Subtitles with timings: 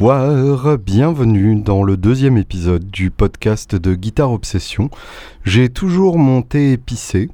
[0.00, 4.90] Bonsoir, bienvenue dans le deuxième épisode du podcast de Guitare Obsession.
[5.44, 7.28] J'ai toujours mon thé épicé.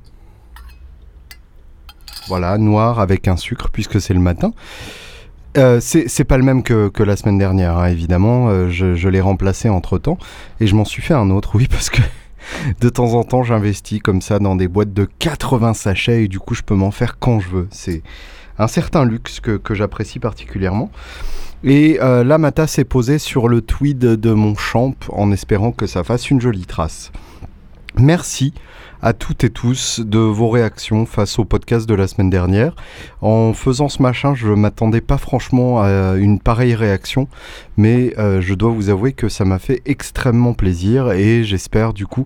[2.28, 4.52] Voilà, noir avec un sucre puisque c'est le matin.
[5.58, 8.48] Euh, c'est pas le même que, la semaine dernière, hein, évidemment.
[8.48, 10.16] Euh, je, l'ai remplacé entre temps
[10.58, 12.00] et je m'en suis fait un autre, oui, parce que
[12.80, 16.38] de temps en temps j'investis comme ça dans des boîtes de 80 sachets et du
[16.38, 17.68] coup je peux m'en faire quand je veux.
[17.70, 18.02] C'est
[18.58, 20.90] un certain luxe que, j'apprécie particulièrement.
[21.62, 25.72] Et euh, là, ma tasse est posée sur le tweed de mon champ en espérant
[25.72, 27.10] que ça fasse une jolie trace.
[27.96, 28.52] Merci
[29.04, 32.74] à toutes et tous de vos réactions face au podcast de la semaine dernière.
[33.20, 37.28] En faisant ce machin, je m'attendais pas franchement à une pareille réaction,
[37.76, 42.06] mais euh, je dois vous avouer que ça m'a fait extrêmement plaisir et j'espère du
[42.06, 42.24] coup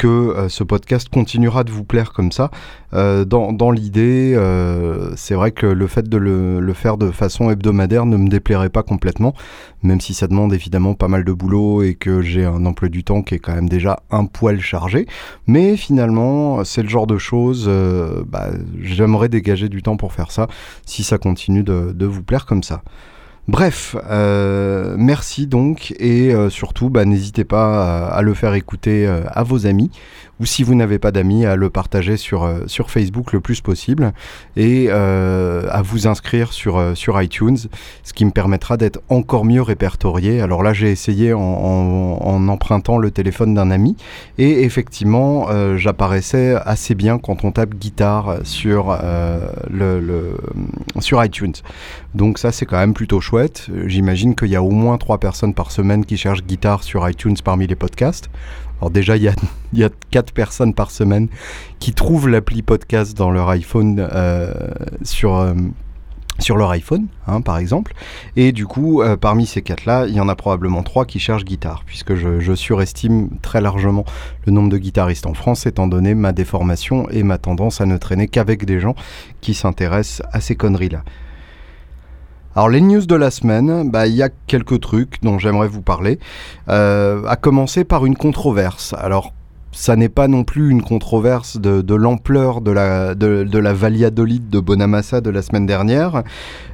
[0.00, 2.50] que euh, ce podcast continuera de vous plaire comme ça.
[2.94, 8.06] Euh, dans, l'idée, euh, c'est vrai que le fait de le, faire de façon hebdomadaire
[8.06, 9.34] ne me déplairait pas complètement,
[9.82, 13.04] même si ça demande évidemment pas mal de boulot et que j'ai un emploi du
[13.04, 15.06] temps qui est quand même déjà un poil chargé.
[15.46, 16.19] Mais finalement,
[16.64, 17.70] c'est le genre de choses,
[18.26, 20.46] bah, j'aimerais dégager du temps pour faire ça,
[20.86, 22.82] si ça continue de vous plaire comme ça.
[23.50, 29.22] Bref, euh, merci donc et euh, surtout bah, n'hésitez pas à, le faire écouter euh,
[29.26, 29.90] à vos amis
[30.38, 32.48] ou si vous n'avez pas d'amis à le partager sur,
[32.86, 34.12] Facebook le plus possible
[34.56, 37.58] et à vous inscrire sur, iTunes,
[38.04, 40.40] ce qui me permettra d'être encore mieux répertorié.
[40.40, 43.96] Alors là j'ai essayé en, empruntant le téléphone d'un ami
[44.38, 48.98] et effectivement j'apparaissais assez bien quand on tape guitare sur,
[51.00, 51.52] sur iTunes.
[52.14, 53.39] Donc ça c'est quand même plutôt chouette.
[53.40, 57.08] Euh, j'imagine qu'il y a au moins trois personnes par semaine qui cherchent guitare sur
[57.08, 58.30] iTunes parmi les podcasts.
[58.80, 59.34] Alors déjà, il y a,
[59.72, 61.28] il y a quatre personnes par semaine
[61.78, 64.52] qui trouvent l'appli podcast dans leur iPhone euh,
[65.02, 65.36] sur...
[65.36, 65.54] Euh,
[66.38, 67.92] sur leur iPhone, hein, par exemple.
[68.34, 71.82] Et du coup, parmi ces quatre-là, il y en a probablement trois qui cherchent guitare,
[71.84, 74.06] puisque je, surestime très largement
[74.46, 77.98] le nombre de guitaristes en France, étant donné ma déformation et ma tendance à ne
[77.98, 78.94] traîner qu'avec des gens
[79.42, 81.04] qui s'intéressent à ces conneries-là.
[82.56, 85.82] Alors les news de la semaine, bah, il y a quelques trucs dont j'aimerais vous
[85.82, 86.18] parler.
[86.68, 88.94] Euh, à commencer par une controverse.
[88.98, 89.32] Alors
[89.72, 94.50] ça n'est pas non plus une controverse de, l'ampleur de la, de, de la Valladolid
[94.50, 96.22] de Bonamassa de la semaine dernière.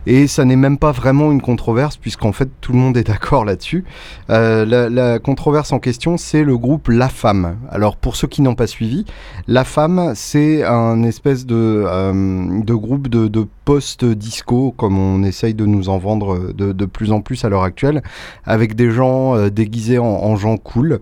[0.06, 3.44] Et ça n'est même pas vraiment une controverse, puisqu'en fait tout le monde est d'accord
[3.44, 3.84] là-dessus.
[4.30, 7.56] Euh, la, controverse en question, c'est le groupe La Femme.
[7.70, 9.04] Alors pour ceux qui n'ont pas suivi,
[9.48, 15.66] La Femme, c'est un espèce de, euh, de groupe de, post-disco, comme on essaye de
[15.66, 18.00] nous en vendre de, plus en plus à l'heure actuelle,
[18.44, 21.00] avec des gens euh, déguisés en gens cool.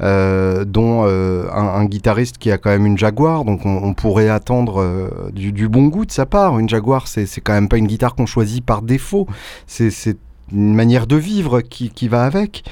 [0.00, 4.80] Euh, dont euh, un, guitariste qui a quand même une Jaguar, donc on, pourrait attendre
[4.80, 6.58] euh, du, bon goût de sa part.
[6.58, 9.28] Une Jaguar, c'est quand même pas une guitare qu'on choisit par défaut,
[9.68, 10.16] c'est
[10.52, 12.64] une manière de vivre qui, qui va avec.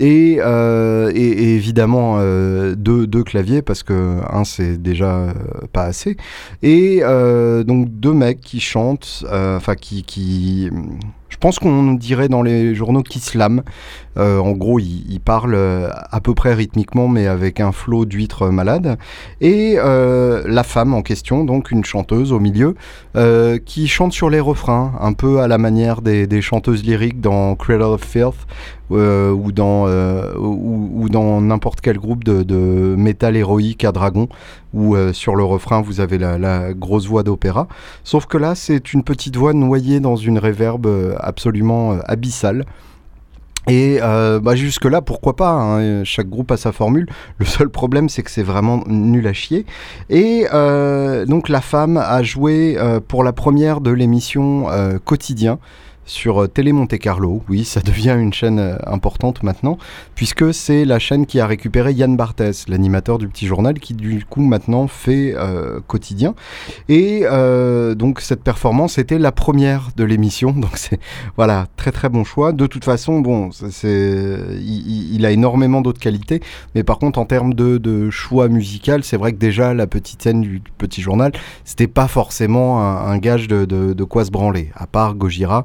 [0.00, 5.32] Et, et, évidemment deux, deux, claviers parce que un c'est déjà
[5.72, 6.16] pas assez
[6.64, 6.98] et
[7.64, 10.68] donc deux mecs qui chantent enfin qui, qui
[11.28, 13.62] je pense qu'on dirait dans les journaux qui slament
[14.16, 18.48] euh, en gros, il, parle euh, à peu près rythmiquement, mais avec un flot d'huîtres
[18.50, 18.96] malade.
[19.40, 22.74] Et euh, la femme en question, donc une chanteuse au milieu,
[23.64, 27.82] qui chante sur les refrains, un peu à la manière des, chanteuses lyriques dans Cradle
[27.82, 28.46] of Filth.
[28.90, 29.86] ou dans
[30.36, 34.28] ou, dans n'importe quel groupe de, métal héroïque à dragon
[34.74, 37.68] où sur le refrain vous avez la, grosse voix d'opéra
[38.02, 40.88] sauf que là c'est une petite voix noyée dans une réverbe
[41.20, 42.64] absolument abyssale
[43.66, 47.06] et euh, bah jusque-là, pourquoi pas hein, Chaque groupe a sa formule.
[47.38, 49.64] Le seul problème, c'est que c'est vraiment nul à chier.
[50.10, 55.58] Et euh, donc, la femme a joué euh, pour la première de l'émission euh, Quotidien
[56.06, 57.42] sur euh, Télé Monte Carlo.
[57.48, 59.78] Oui, ça devient une chaîne euh, importante maintenant,
[60.14, 64.24] puisque c'est la chaîne qui a récupéré Yann Barthès, l'animateur du petit journal, qui du
[64.24, 66.34] coup maintenant fait euh, quotidien.
[66.88, 67.24] Et
[67.96, 70.98] donc cette performance était la première de l'émission, donc c'est
[71.36, 72.52] voilà très très bon choix.
[72.52, 76.40] De toute façon, bon, c'est il, a énormément d'autres qualités,
[76.74, 80.40] mais par contre en termes de, choix musical, c'est vrai que déjà la petite scène
[80.40, 81.32] du petit journal,
[81.64, 85.64] c'était pas forcément un, gage de, de, quoi se branler, à part Gojira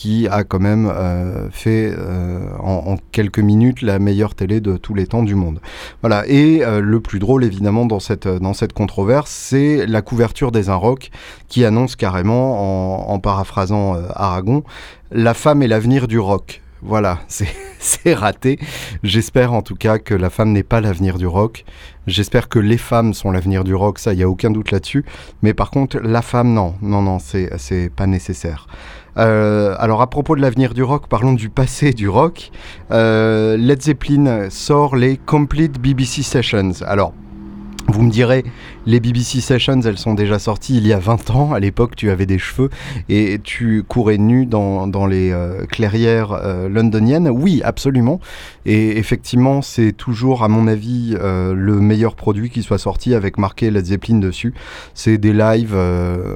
[0.00, 4.94] qui a quand même euh, fait euh, en, quelques minutes la meilleure télé de tous
[4.94, 5.60] les temps du monde.
[6.00, 6.24] Voilà.
[6.26, 10.70] Et euh, le plus drôle, évidemment, dans cette, dans cette controverse, c'est la couverture des
[10.70, 11.10] Inrocks
[11.48, 14.64] qui annonce carrément, en, paraphrasant Aragon,
[15.10, 16.62] la femme est l'avenir du rock.
[16.80, 18.58] Voilà, c'est raté.
[19.02, 21.66] J'espère en tout cas que la femme n'est pas l'avenir du rock.
[22.06, 25.04] J'espère que les femmes sont l'avenir du rock, ça, il n'y a aucun doute là-dessus.
[25.42, 28.66] Mais par contre, la femme, non, non, non, c'est pas nécessaire.
[29.18, 32.50] Euh, alors à propos de l'avenir du rock, parlons du passé du rock.
[32.90, 36.72] Euh, Led Zeppelin sort les Complete BBC Sessions.
[36.86, 37.12] Alors,
[37.88, 38.44] vous me direz,
[38.86, 41.52] les BBC Sessions, elles sont déjà sorties il y a 20 ans.
[41.52, 42.70] À l'époque, tu avais des cheveux
[43.08, 47.28] et tu courais nu dans, les euh, clairières euh, londoniennes.
[47.28, 48.20] Oui, absolument.
[48.64, 53.36] Et effectivement, c'est toujours, à mon avis, euh, le meilleur produit qui soit sorti avec
[53.36, 54.54] marqué Led Zeppelin dessus.
[54.94, 55.76] C'est des lives,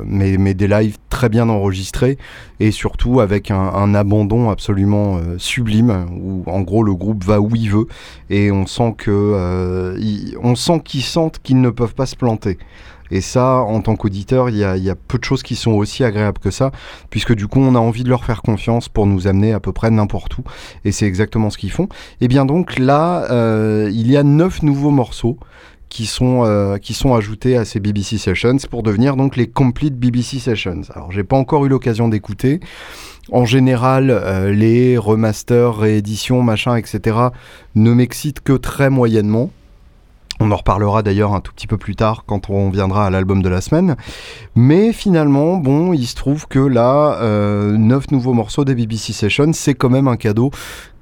[0.04, 2.18] mais, mais, des lives très bien enregistrés
[2.60, 7.70] et surtout avec un, abandon absolument sublime où, en gros, le groupe va où il
[7.70, 7.86] veut
[8.30, 9.94] et on sent que,
[10.42, 12.33] on sent qu'ils sentent qu'ils ne peuvent pas se planter
[13.10, 16.38] et ça, en tant qu'auditeur, il y, a, peu de choses qui sont aussi agréables
[16.38, 16.72] que ça,
[17.10, 19.72] puisque du coup, on a envie de leur faire confiance pour nous amener à peu
[19.72, 20.42] près n'importe où.
[20.84, 21.88] Et c'est exactement ce qu'ils font.
[22.20, 25.38] Et bien donc là, euh, il y a neuf nouveaux morceaux
[25.90, 29.96] qui sont, euh, qui sont ajoutés à ces BBC Sessions pour devenir donc les Complete
[29.96, 30.82] BBC Sessions.
[30.94, 32.58] Alors, j'ai pas encore eu l'occasion d'écouter.
[33.30, 37.16] En général, euh, les remasters, rééditions, machin, etc.
[37.74, 39.50] ne m'excitent que très moyennement.
[40.40, 43.42] On en reparlera d'ailleurs un tout petit peu plus tard quand on viendra à l'album
[43.42, 43.96] de la semaine.
[44.56, 49.52] Mais finalement, bon, il se trouve que là, euh, 9 nouveaux morceaux des BBC Sessions,
[49.52, 50.50] c'est quand même un cadeau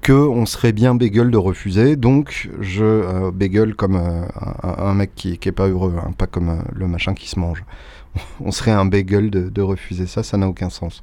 [0.03, 1.97] que on serait bien bagel de refuser.
[1.97, 4.25] Donc je euh, comme euh,
[4.63, 7.39] un, mec qui, qui est pas heureux, hein, pas comme euh, le machin qui se
[7.39, 7.65] mange.
[8.41, 11.01] on serait un bagel de, refuser ça, ça n'a aucun sens.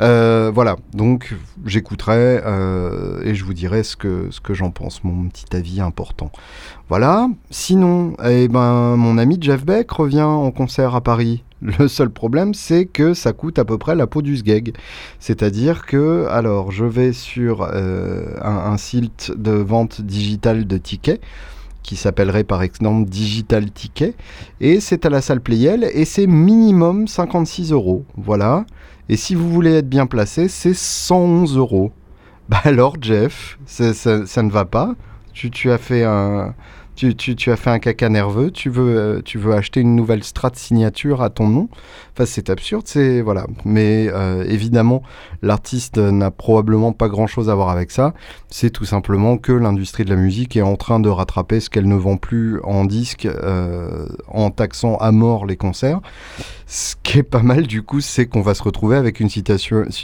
[0.00, 1.34] Euh, voilà, donc
[1.64, 6.30] j'écouterai euh, et je vous dirai ce que, j'en pense, mon petit avis important.
[6.88, 11.44] Voilà, sinon, eh ben, mon ami Jeff Beck revient en concert à Paris.
[11.62, 14.74] Le seul problème, c'est que ça coûte à peu près la peau du sgeg.
[15.18, 21.20] C'est-à-dire que, alors, je vais sur euh, un site de vente digitale de tickets
[21.82, 24.14] qui s'appellerait par exemple Digital Ticket.
[24.60, 28.04] Et c'est à la salle Playel et c'est minimum 56 euros.
[28.16, 28.64] Voilà.
[29.08, 31.92] Et si vous voulez être bien placé, c'est 111 euros.
[32.48, 34.94] Bah alors, Jeff, ça, ça, ne va pas.
[35.32, 36.54] Tu, tu as fait un
[37.08, 40.50] tu, as fait un caca nerveux, tu veux, euh, tu veux acheter une nouvelle strat
[40.54, 41.68] signature à ton nom.
[42.12, 43.46] Enfin, c'est absurde, c'est voilà.
[43.64, 45.02] Mais euh, évidemment,
[45.40, 48.12] l'artiste n'a probablement pas grand-chose à voir avec ça.
[48.50, 51.88] C'est tout simplement que l'industrie de la musique est en train de rattraper ce qu'elle
[51.88, 56.00] ne vend plus en disque euh, en taxant à mort les concerts.
[56.66, 59.84] Ce qui est pas mal, du coup, c'est qu'on va se retrouver avec une citation.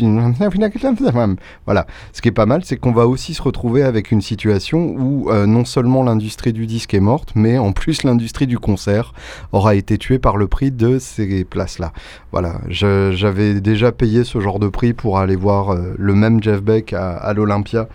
[1.67, 1.87] Voilà.
[2.13, 5.31] Ce qui est pas mal, c'est qu'on va aussi se retrouver avec une situation où
[5.47, 9.13] non seulement l'industrie du disque est morte, mais en plus l'industrie du concert
[9.53, 11.93] aura été tuée par le prix de ces places-là.
[12.31, 16.63] Voilà, j'avais déjà payé ce genre de prix pour aller voir euh, le même Jeff
[16.63, 17.89] Beck à l'Olympia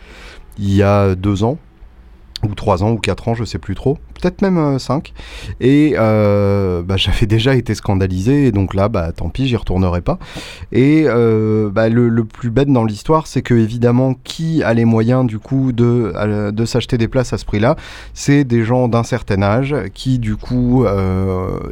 [0.57, 1.57] il y a deux ans
[2.43, 5.13] ou 3 ans ou 4 ans, je sais plus trop, peut-être même 5.
[5.13, 9.55] Euh, et euh, bah, j'avais déjà été scandalisé, et donc là, bah, tant pis, j'y
[9.55, 10.19] retournerai pas.
[10.71, 15.25] Et euh, bah, le, plus bête dans l'histoire, c'est que évidemment, qui a les moyens
[15.25, 17.75] du coup de, de s'acheter des places à ce prix-là?
[18.13, 20.85] C'est des gens d'un certain âge qui du coup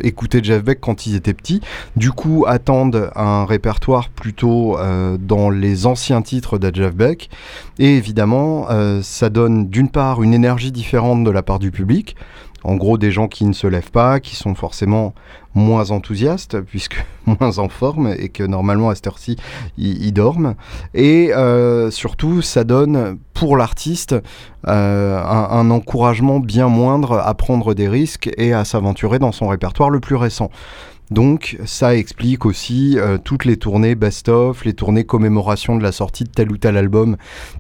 [0.01, 1.61] écoutaient Jeff Beck quand ils étaient petits,
[1.95, 4.77] du coup attendent un répertoire plutôt
[5.19, 7.29] dans les anciens titres de Jeff Beck,
[7.77, 8.67] et évidemment,
[9.01, 12.15] ça donne d'une part une énergie différente de la part du public.
[12.63, 15.13] En gros, des gens qui ne se lèvent pas, qui sont forcément
[15.55, 19.37] moins enthousiastes, puisque moins en forme, et que normalement à cette heure-ci,
[19.77, 20.55] ils, dorment.
[20.93, 24.15] Et euh, surtout, ça donne pour l'artiste
[24.67, 29.47] euh, un, un, encouragement bien moindre à prendre des risques et à s'aventurer dans son
[29.47, 30.49] répertoire le plus récent.
[31.11, 36.23] Donc ça explique aussi euh, toutes les tournées best-of, les tournées commémoration de la sortie
[36.23, 37.17] de tel ou tel album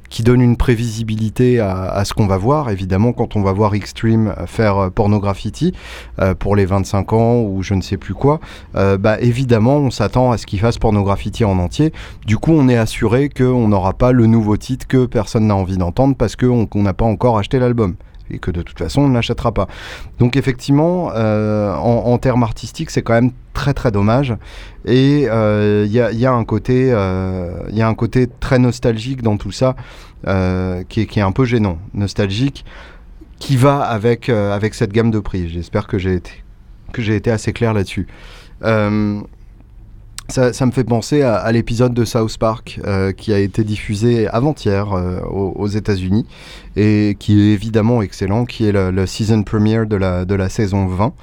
[0.09, 2.69] qui donnent une prévisibilité à, ce qu'on va voir.
[2.69, 5.73] Évidemment, quand on va voir Extreme faire euh, Pornograffiti
[6.19, 8.39] euh, pour les 25 ans ou je ne sais plus quoi,
[8.73, 11.93] bah évidemment, on s'attend à ce qu'il fasse Pornograffiti en entier.
[12.25, 15.77] Du coup, on est assuré qu'on n'aura pas le nouveau titre que personne n'a envie
[15.77, 17.95] d'entendre parce qu'on n'a pas encore acheté l'album
[18.31, 19.67] et que de toute façon on ne l'achètera pas.
[20.19, 24.35] Donc effectivement, euh, en, termes artistiques, c'est quand même très très dommage.
[24.85, 29.37] Et il euh, y, a, un côté, euh, y a un côté très nostalgique dans
[29.37, 29.75] tout ça,
[30.23, 32.65] qui est, qui, est, un peu gênant, nostalgique,
[33.39, 35.49] qui va avec avec cette gamme de prix.
[35.49, 36.31] J'espère que j'ai été
[36.91, 38.07] que j'ai été assez clair là-dessus.
[40.29, 44.93] Ça, me fait penser à, l'épisode de South Park euh, qui a été diffusé avant-hier
[44.93, 46.27] euh, aux, États-Unis
[46.75, 50.85] et qui est évidemment excellent, qui est le, season premiere de la, de la saison
[50.85, 51.13] 20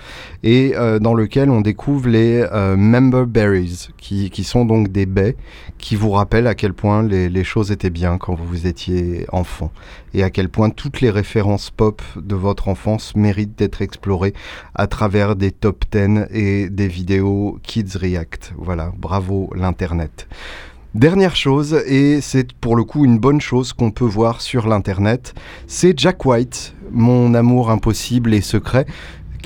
[0.42, 2.44] et euh, dans lequel on découvre les
[2.76, 5.36] member berries qui, qui, sont donc des baies
[5.78, 9.70] qui vous rappellent à quel point les, les, choses étaient bien quand vous étiez enfant
[10.16, 14.32] et à quel point toutes les références pop de votre enfance méritent d'être explorées
[14.74, 18.54] à travers des top 10 et des vidéos Kids React.
[18.56, 20.26] Voilà, bravo l'Internet.
[20.94, 25.34] Dernière chose, et c'est pour le coup une bonne chose qu'on peut voir sur l'internet,
[25.66, 28.86] c'est Jack White, mon amour impossible et secret,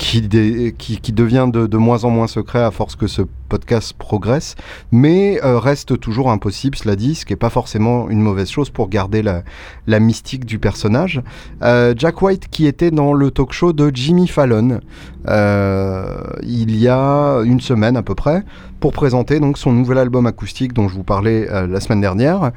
[0.00, 4.54] qui, devient de, moins en moins secret à force que ce podcast progresse,
[4.92, 8.70] mais euh, reste toujours impossible, cela dit, ce qui n'est pas forcément une mauvaise chose
[8.70, 11.20] pour garder la, mystique du personnage.
[11.62, 14.80] Euh, Jack White qui était dans le talk show de Jimmy Fallon
[15.28, 18.42] euh, il y a une semaine à peu près,
[18.80, 22.52] pour présenter donc son nouvel album acoustique dont je vous parlais la semaine dernière.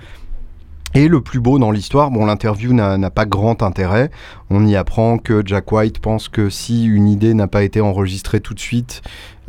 [0.96, 4.12] Et le plus beau dans l'histoire, bon, l'interview n'a pas grand intérêt.
[4.52, 8.42] On y apprend que Jack White pense que si une idée n'a pas été enregistrée
[8.42, 9.02] tout de suite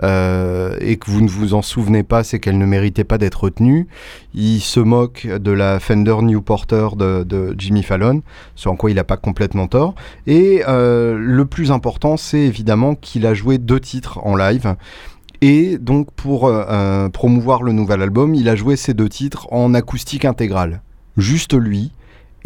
[0.03, 3.45] euh, et que vous ne vous en souvenez pas, c'est qu'elle ne méritait pas d'être
[3.45, 3.89] retenue.
[4.33, 8.23] Il se moque de la Fender New Porter de, de Jimmy Fallon,
[8.55, 9.95] ce en quoi il n'a pas complètement tort.
[10.27, 14.77] Et euh, le plus important, c'est évidemment qu'il a joué deux titres en live.
[15.43, 19.75] Et donc pour euh, promouvoir le nouvel album, il a joué ces deux titres en
[19.75, 20.81] acoustique intégrale
[21.17, 21.93] juste lui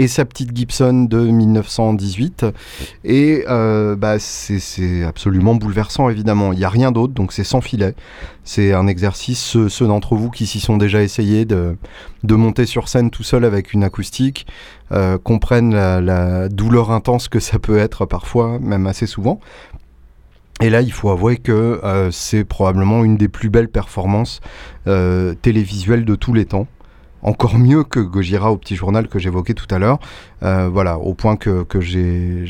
[0.00, 2.46] et sa petite Gibson de 1918.
[3.04, 6.52] Et euh, bah, c'est absolument bouleversant, évidemment.
[6.52, 7.94] Il n'y a rien d'autre, donc c'est sans filet.
[8.44, 11.76] C'est un exercice, ceux, d'entre vous qui s'y sont déjà essayés de,
[12.22, 14.46] de, monter sur scène tout seul avec une acoustique,
[14.92, 19.40] euh, comprennent la, la douleur intense que ça peut être parfois, même assez souvent.
[20.60, 24.40] Et là, il faut avouer que euh, c'est probablement une des plus belles performances
[24.88, 26.66] euh, télévisuelles de tous les temps
[27.22, 29.98] encore mieux que Gojira au petit journal que j'évoquais tout à l'heure.
[30.42, 32.44] Euh, voilà, au point que, j'ai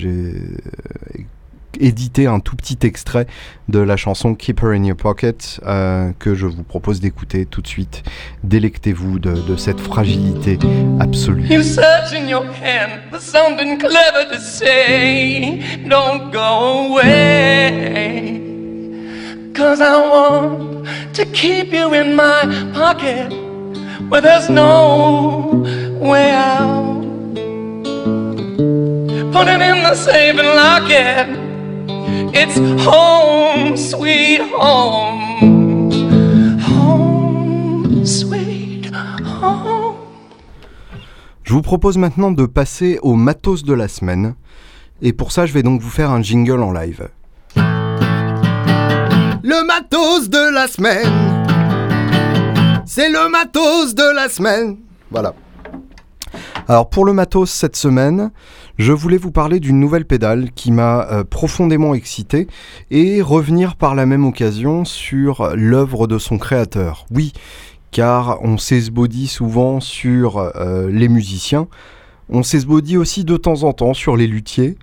[1.81, 3.27] édité un tout petit extrait
[3.69, 7.63] de la chanson Keep Her in Your Pocket euh, que je vous propose d'écouter tout
[7.63, 8.03] de suite.
[8.43, 10.59] Délectez-vous de, de, cette fragilité
[10.99, 11.47] absolue.
[11.49, 15.61] You search in your hand for something clever to say.
[15.89, 18.43] Don't go away.
[19.55, 23.48] Cause I want to keep you in my pocket.
[24.09, 25.65] Where there's no
[26.01, 26.99] way out.
[29.33, 31.29] Put it in the safe and lock it.
[32.35, 35.91] It's home, sweet home.
[36.61, 39.97] Home, sweet home.
[41.45, 44.35] Je vous propose maintenant de passer au matos de la semaine.
[45.01, 47.09] Et pour ça, je vais donc vous faire un jingle en live.
[49.43, 51.38] Le matos de la semaine.
[52.99, 54.77] C'est le matos de la semaine.
[55.13, 55.33] Voilà.
[56.67, 58.33] Alors pour le matos cette semaine,
[58.77, 62.49] je voulais vous parler d'une nouvelle pédale qui m'a euh, profondément excité
[62.91, 67.07] et revenir par la même occasion sur l'œuvre de son créateur.
[67.15, 67.33] Oui,
[67.93, 71.69] car on s'esbaudit souvent sur euh, les musiciens,
[72.29, 74.77] on s'esbaudit aussi de temps en temps sur les luthiers,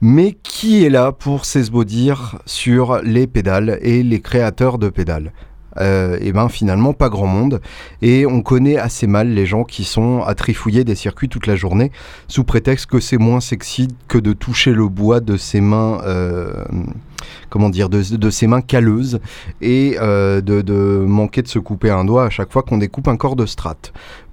[0.00, 5.34] mais qui est là pour s'esbaudir sur les pédales et les créateurs de pédales?
[5.80, 7.60] Euh, et ben finalement pas grand monde
[8.02, 11.56] et on connaît assez mal les gens qui sont à trifouiller des circuits toute la
[11.56, 11.90] journée
[12.28, 16.64] sous prétexte que c'est moins sexy que de toucher le bois de ses mains euh,
[17.48, 19.20] comment dire de, de, ses mains calleuses
[19.60, 23.08] et euh, de, de, manquer de se couper un doigt à chaque fois qu'on découpe
[23.08, 23.76] un corps de strat.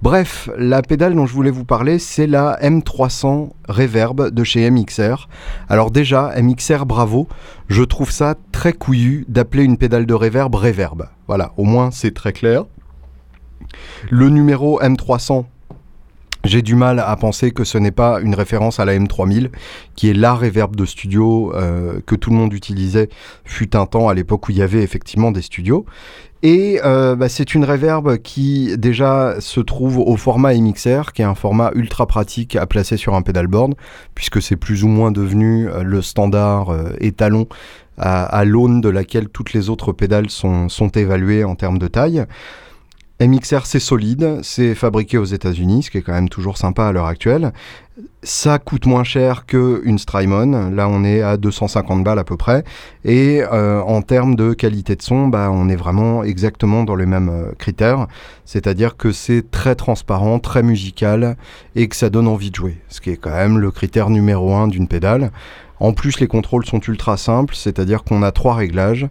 [0.02, 5.28] Bref, la pédale dont je voulais vous parler c'est la M300 Reverb de chez MXR.
[5.68, 7.28] Alors déjà MXR bravo,
[7.68, 11.08] je trouve ça très couillu d'appeler une pédale de reverb reverb.
[11.28, 12.64] Voilà, au moins c'est très clair.
[14.10, 15.44] Le numéro M300,
[16.48, 19.50] j'ai du mal à penser que ce n'est pas une référence à la M3000,
[19.94, 23.08] qui est la reverb de studio euh, que tout le monde utilisait,
[23.44, 25.84] fut un temps à l'époque où il y avait effectivement des studios.
[26.42, 31.26] Et euh, bah, c'est une reverb qui déjà se trouve au format MXR, qui est
[31.26, 33.74] un format ultra pratique à placer sur un pedalboard,
[34.14, 37.46] puisque c'est plus ou moins devenu euh, le standard étalon
[38.00, 42.24] à, l'aune de laquelle toutes les autres pédales sont évaluées en termes de taille.
[43.20, 46.92] MXR c'est solide, c'est fabriqué aux États-Unis, ce qui est quand même toujours sympa à
[46.92, 47.52] l'heure actuelle.
[48.22, 52.62] Ça coûte moins cher qu'une Strymon, là on est à 250 balles à peu près.
[53.04, 57.06] Et euh, en termes de qualité de son, bah, on est vraiment exactement dans les
[57.06, 58.06] mêmes euh, critères.
[58.44, 61.36] C'est-à-dire que c'est très transparent, très musical
[61.74, 62.80] et que ça donne envie de jouer.
[62.88, 65.32] Ce qui est quand même le critère numéro un d'une pédale.
[65.80, 69.08] En plus, les contrôles sont ultra simples, c'est-à-dire qu'on a trois réglages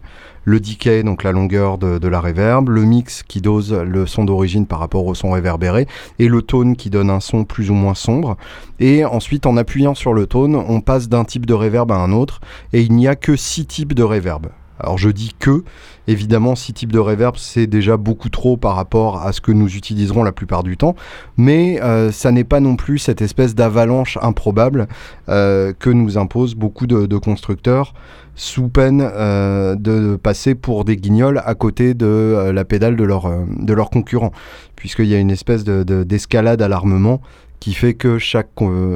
[0.48, 4.66] le decay, donc la longueur de, la reverb, le mix qui dose le son d'origine
[4.66, 5.86] par rapport au son réverbéré,
[6.18, 8.38] et le tone qui donne un son plus ou moins sombre.
[8.80, 12.12] Et ensuite, en appuyant sur le tone, on passe d'un type de reverb à un
[12.12, 12.40] autre,
[12.72, 14.46] et il n'y a que six types de reverb.
[14.80, 15.64] Alors je dis que,
[16.06, 19.76] évidemment, six types de reverb, c'est déjà beaucoup trop par rapport à ce que nous
[19.76, 20.94] utiliserons la plupart du temps,
[21.36, 24.88] mais euh, ça n'est pas non plus cette espèce d'avalanche improbable
[25.28, 27.94] euh, que nous imposent beaucoup de, constructeurs
[28.36, 33.28] sous peine euh, de passer pour des guignols à côté de la pédale de leur,
[33.48, 34.30] de leur concurrent,
[34.76, 37.20] puisqu'il y a une espèce d'escalade à l'armement
[37.60, 38.50] qui fait que chaque,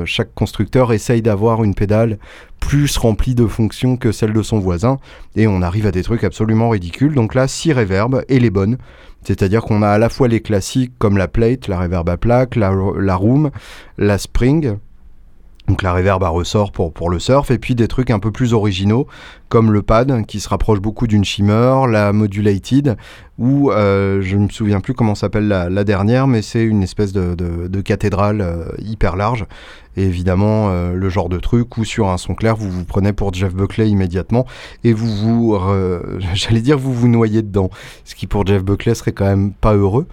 [0.05, 2.19] chaque constructeur essaye d'avoir une pédale
[2.61, 4.99] plus remplie de fonctions que celle de son voisin,
[5.35, 7.15] et on arrive à des trucs absolument ridicules.
[7.15, 8.79] Donc là, 6 reverbs et les bonnes.
[9.25, 12.57] C'est-à-dire qu'on a à la fois les classiques comme la plate, la reverb à plaque,
[12.57, 13.51] la, la room,
[13.99, 14.77] la spring,
[15.69, 18.53] donc la reverb à ressort pour, le surf, et puis des trucs un peu plus
[18.53, 19.07] originaux,
[19.49, 22.97] comme le pad, qui se rapproche beaucoup d'une shimmer, la modulated,
[23.39, 27.13] ou euh, je ne me souviens plus comment s'appelle la, dernière, mais c'est une espèce
[27.13, 29.47] de, de, cathédrale euh, hyper large,
[29.97, 33.13] et évidemment euh, le genre de truc où sur un son clair, vous vous prenez
[33.13, 34.47] pour Jeff Buckley immédiatement,
[34.83, 35.59] et vous vous,
[36.35, 37.71] j'allais dire, vous vous noyez dedans,
[38.05, 40.09] ce qui pour Jeff Buckley serait quand même pas heureux.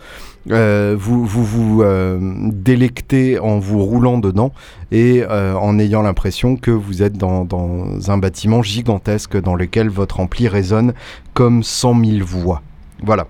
[0.52, 4.54] Euh, vous vous, euh, délectez en vous roulant dedans
[4.92, 9.90] et euh, en ayant l'impression que vous êtes dans, dans, un bâtiment gigantesque dans lequel
[9.90, 10.94] votre ampli résonne
[11.34, 12.62] comme 100 000 voix.
[13.04, 13.28] Voilà.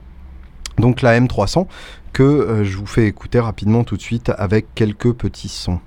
[0.77, 1.67] Donc la M300
[2.13, 5.79] que je vous fais écouter rapidement tout de suite avec quelques petits sons.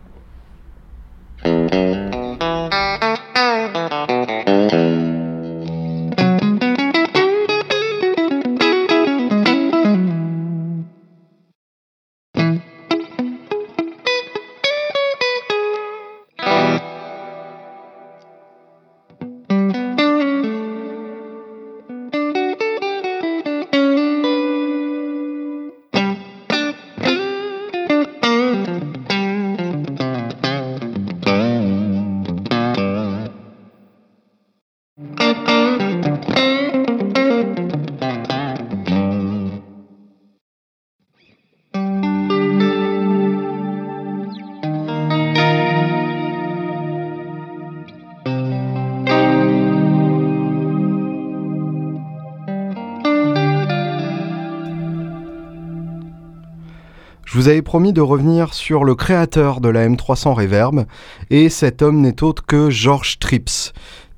[57.42, 60.86] Vous avais promis de revenir sur le créateur de la M300 Reverb,
[61.28, 63.72] et cet homme n'est autre que George Trips.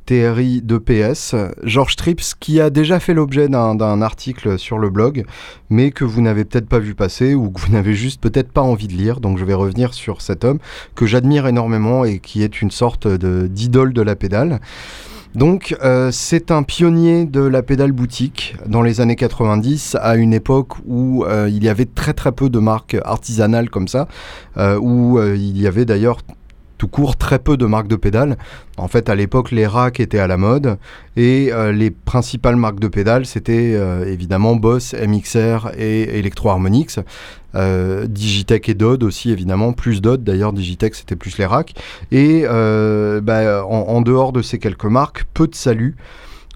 [0.05, 5.25] TRI de PS, George Trips qui a déjà fait l'objet d'un article sur le blog,
[5.71, 8.61] mais que vous n'avez peut-être pas vu passer ou que vous n'avez juste peut-être pas
[8.61, 9.21] envie de lire.
[9.21, 10.59] Donc je vais revenir sur cet homme
[10.95, 14.61] que j'admire énormément et qui est une sorte d'idole de la pédale.
[15.35, 20.33] Donc euh, c'est un pionnier de la pédale boutique dans les années 90, à une
[20.33, 24.07] époque où euh, il y avait très très peu de marques artisanales comme ça,
[24.59, 26.19] euh, où il y avait d'ailleurs
[26.79, 28.37] tout court très peu de marques de pédales.
[28.77, 30.79] En fait, à l'époque, les racks étaient à la mode
[31.17, 36.99] et les principales marques de pédales, c'était évidemment Boss, MXR et Electro Harmonix.
[37.55, 41.75] Euh, Digitech et Dodd aussi évidemment, plus Dodd d'ailleurs, Digitech c'était plus les racks.
[42.11, 45.97] Et euh, bah, en, dehors de ces quelques marques, peu de salut.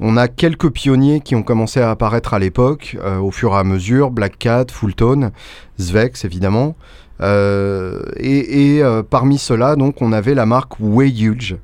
[0.00, 3.56] On a quelques pionniers qui ont commencé à apparaître à l'époque, euh, au fur et
[3.56, 5.32] à mesure, Black Cat, Fulltone,
[5.80, 6.76] Zvex évidemment.
[7.20, 11.56] Et, parmi ceux-là, donc, on avait la marque Way Huge,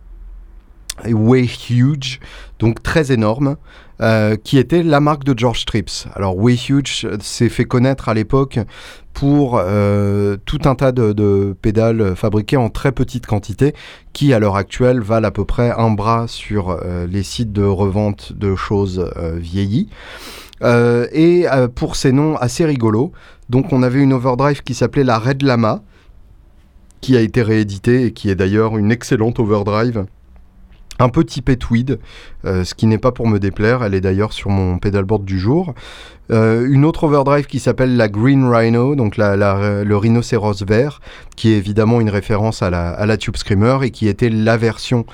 [1.06, 2.20] Way Huge,
[2.58, 3.56] donc très énorme,
[4.00, 6.08] euh, qui était la marque de George Trips.
[6.14, 8.58] Alors Way Huge s'est fait connaître à l'époque
[9.12, 13.72] pour euh, tout un tas de, pédales fabriquées en très petite quantité,
[14.12, 17.62] qui à l'heure actuelle valent à peu près un bras sur euh, les sites de
[17.62, 19.88] revente de choses vieillies.
[20.62, 23.12] Et pour ces noms assez rigolos,
[23.50, 25.82] donc on avait une overdrive qui s'appelait la Red Lama,
[27.00, 30.06] qui a été rééditée et qui est d'ailleurs une excellente overdrive
[30.98, 31.98] un peu typée tweed,
[32.44, 35.38] euh, ce qui n'est pas pour me déplaire, elle est d'ailleurs sur mon pedalboard du
[35.38, 35.74] jour.
[36.30, 41.00] Euh, une autre overdrive qui s'appelle la Green Rhino, donc le rhinocéros vert,
[41.36, 44.56] qui est évidemment une référence à la, à la Tube Screamer et qui était la
[44.56, 45.04] version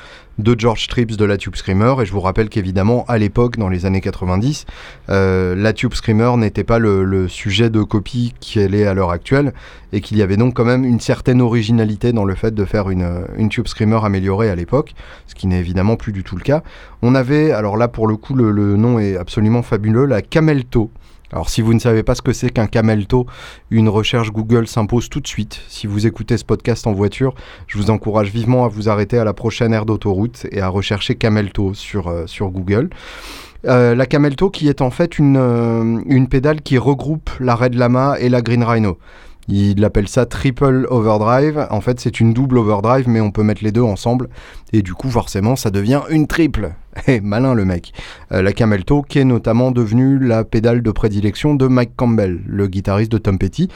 [0.43, 1.95] de George Trips de la Tube Screamer.
[2.01, 4.67] Et je vous rappelle qu'évidemment, à l'époque, dans les années 90,
[5.09, 9.53] euh, la Tube Screamer n'était pas le, sujet de copie qu'elle est à l'heure actuelle,
[9.93, 12.91] et qu'il y avait donc quand même une certaine originalité dans le fait de faire
[12.91, 14.95] une, une Tube Screamer améliorée à l'époque,
[15.27, 16.63] ce qui n'est évidemment plus du tout le cas.
[17.03, 20.91] On avait, alors là pour le coup, le, le nom est absolument fabuleux, la Camelto
[21.33, 23.27] Alors si vous ne savez pas ce que c'est qu'un camelto,
[23.71, 25.61] une recherche Google s'impose tout de suite.
[25.69, 27.35] Si vous écoutez ce podcast en voiture,
[27.69, 31.15] je vous encourage vivement à vous arrêter à la prochaine aire d'autoroute et à rechercher
[31.15, 32.91] camelto sur, euh, sur Google.
[33.67, 37.75] Euh, la camelto qui est en fait une, euh, une pédale qui regroupe la Red
[37.75, 38.99] Lama et la Green Rhino.
[39.49, 41.67] Il appelle ça triple overdrive.
[41.71, 44.29] En fait, c'est une double overdrive, mais on peut mettre les deux ensemble.
[44.73, 46.73] Et du coup, forcément, ça devient une triple.
[47.07, 47.93] Eh, malin le mec.
[48.33, 52.67] Euh, la Camelto, qui est notamment devenue la pédale de prédilection de Mike Campbell, le
[52.67, 53.69] guitariste de Tom Petty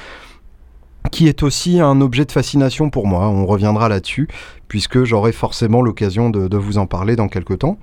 [1.10, 3.28] qui est aussi un objet de fascination pour moi.
[3.28, 4.28] On reviendra là-dessus,
[4.68, 7.78] puisque j'aurai forcément l'occasion de, vous en parler dans quelques temps.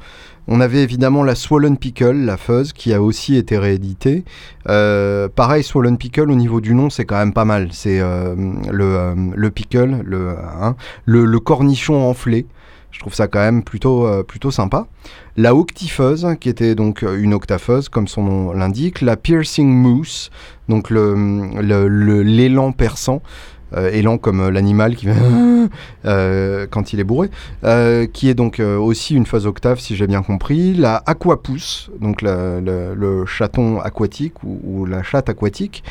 [0.47, 4.25] On avait évidemment la Swollen Pickle, la fuzz, qui a aussi été rééditée.
[4.67, 7.69] Euh, pareil, Swollen Pickle, au niveau du nom, c'est quand même pas mal.
[7.71, 8.35] C'est euh,
[8.71, 10.75] le, euh, le, pickle, le, hein,
[11.45, 12.47] cornichon enflé.
[12.91, 14.87] Je trouve ça quand même plutôt, euh, plutôt sympa.
[15.37, 19.01] La octifeuse, qui était donc euh, une octafeuse, comme son nom l'indique.
[19.01, 20.29] La piercing moose,
[20.67, 21.15] donc l'élan
[21.59, 23.21] le, l'élan perçant.
[23.73, 25.07] Euh, élan comme l'animal qui
[26.03, 27.29] quand il est bourré,
[28.13, 30.73] qui est donc aussi une phase octave si j'ai bien compris.
[30.73, 35.83] La aquapousse, donc le, chaton aquatique ou, la chatte aquatique,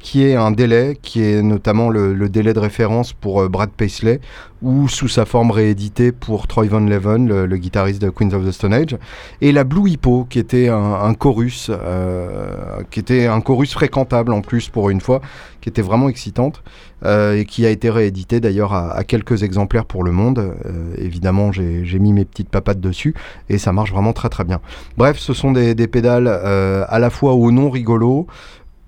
[0.00, 4.20] qui est un délai, qui est notamment le, le délai de référence pour Brad Paisley
[4.62, 8.52] ou sous sa forme rééditée pour Troy Von Leven, le, guitariste de Queens of the
[8.52, 8.96] Stone Age,
[9.40, 14.40] et la Blue Hippo, qui était un, chorus, euh, qui était un chorus fréquentable en
[14.40, 15.20] plus pour une fois,
[15.60, 16.62] qui était vraiment excitante
[17.04, 20.38] euh, et qui a été réédité d'ailleurs à, quelques exemplaires pour le monde.
[20.38, 23.14] Euh, évidemment, j'ai mis mes petites papates dessus
[23.48, 24.60] et ça marche vraiment très très bien.
[24.96, 28.26] Bref, ce sont des, des pédales à la fois au nom rigolo,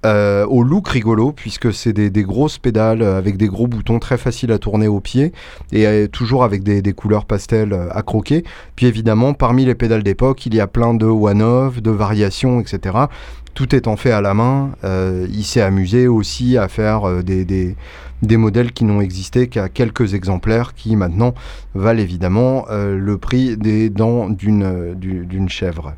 [0.04, 4.52] euh, au look rigolo, puisque c'est des, grosses pédales avec des gros boutons très faciles
[4.52, 5.32] à tourner au pied
[5.72, 8.44] et euh, toujours avec des, couleurs pastel euh, à croquer.
[8.76, 12.98] Puis évidemment, parmi les pédales d'époque, il y a plein de one-off, de variations, etc.
[13.54, 18.72] Tout étant fait à la main, il s'est amusé aussi à faire des, des, modèles
[18.72, 21.34] qui n'ont existé qu'à quelques exemplaires qui maintenant
[21.74, 25.94] valent évidemment le prix des dents d'une chèvre.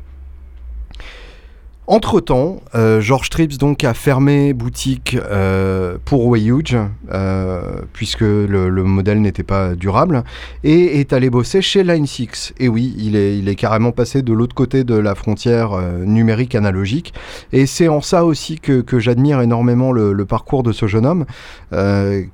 [1.89, 6.77] Entre-temps, euh, George Trips donc a fermé boutique euh, pour Wayhuge,
[7.13, 10.25] euh, puisque le, modèle n'était pas durable,
[10.65, 12.55] et est allé bosser chez Line 6.
[12.59, 17.13] Et oui, il est, carrément passé de l'autre côté de la frontière numérique analogique,
[17.53, 21.25] et c'est en ça aussi que, j'admire énormément le, parcours de ce jeune homme,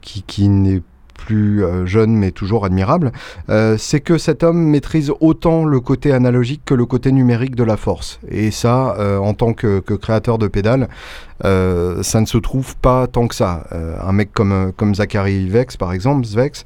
[0.02, 0.82] qui, qui n'est
[1.24, 3.14] plus euh, jeune mais toujours admirable,
[3.50, 7.64] euh, c'est que cet homme maîtrise autant le côté analogique que le côté numérique de
[7.64, 8.20] la force.
[8.28, 10.90] Et ça, euh, en tant que, créateur de pédales,
[11.42, 13.68] ça ne se trouve pas tant que ça.
[13.72, 16.64] un mec comme, Zachary Vex, par exemple, Zvex,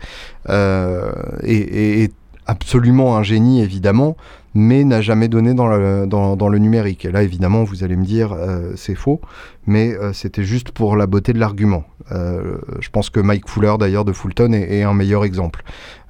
[0.48, 2.13] est,
[2.46, 4.15] absolument un génie, évidemment,
[4.58, 7.06] mais n'a jamais donné dans le, numérique.
[7.06, 8.36] Et là, évidemment, vous allez me dire,
[8.76, 9.22] c'est faux,
[9.67, 11.84] mais c'était juste pour la beauté de l'argument.
[12.12, 15.63] Euh, je pense que Mike Fuller, d'ailleurs, de Fulton, est, un meilleur exemple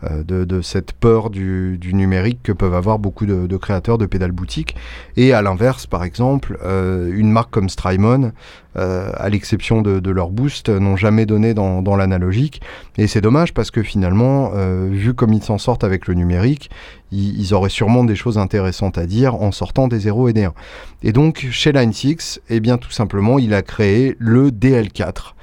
[0.04, 4.76] euh, de, cette peur du, numérique que peuvent avoir beaucoup de, créateurs de pédales boutiques.
[5.16, 8.32] Et à l'inverse, par exemple, euh, une marque comme Strymon,
[8.76, 12.62] à l'exception de, leur boost, n'ont jamais donné dans, l'analogique.
[13.00, 14.52] Et c'est dommage parce que finalement,
[14.92, 16.70] vu comme ils s'en sortent avec le numérique,
[17.12, 20.54] ils, auraient sûrement des choses intéressantes à dire en sortant des 0 et des 1.
[21.02, 25.34] Et donc, chez Line 6, eh bien, tout simplement, il a créé le DL4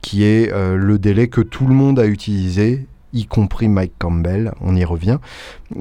[0.00, 4.52] qui est euh, le délai que tout le monde a utilisé y compris Mike Campbell,
[4.60, 5.18] on y revient,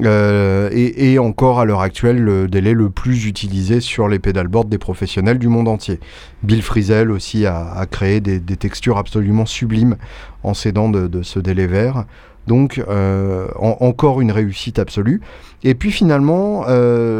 [0.04, 4.78] euh, et, encore à l'heure actuelle le délai le plus utilisé sur les pédalboards des
[4.78, 6.00] professionnels du monde entier.
[6.44, 9.98] Bill Frisell aussi a, créé des, textures absolument sublimes
[10.44, 12.06] en s'aidant de, ce délai vert.
[12.48, 15.22] Donc euh, encore une réussite absolue.
[15.63, 16.63] Et puis finalement,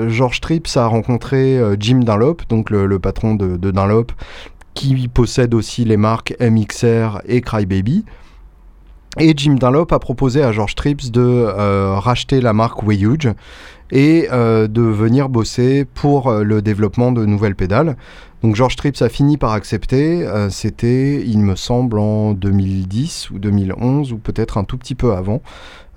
[0.08, 4.12] George Trips a rencontré Jim Dunlop, donc le, patron de, de Dunlop,
[4.74, 8.06] qui possède aussi les marques MXR et Crybaby.
[9.17, 13.30] Et Jim Dunlop a proposé à George Trips de euh, racheter la marque Wayhuge
[13.91, 17.98] et euh, de venir bosser pour euh, le développement de nouvelles pédales.
[18.43, 20.26] Donc George Trips a fini par accepter.
[20.50, 25.41] C'était, il me semble, en 2010 ou 2011 ou peut-être un tout petit peu avant.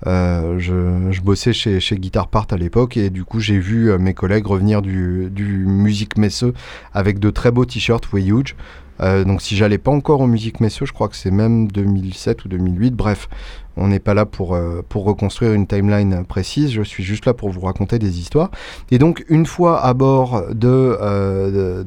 [0.05, 4.81] je, bossais chez, Guitar Part à l'époque et du coup j'ai vu mes collègues revenir
[4.81, 6.53] du, du Musique Messeux
[6.93, 8.57] avec de très beaux t-shirts Wayhuge.
[9.01, 12.45] Euh, donc si j'allais pas encore aux musiques messieurs, je crois que c'est même 2007
[12.45, 12.91] ou 2008.
[12.91, 13.27] Bref,
[13.75, 17.33] on n'est pas là pour, euh, pour reconstruire une timeline précise, je suis juste là
[17.33, 18.51] pour vous raconter des histoires.
[18.91, 21.83] Et donc une fois à bord de, euh,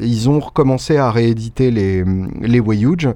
[0.00, 2.04] ils ont recommencé à rééditer les,
[2.40, 3.08] les Wayhuge.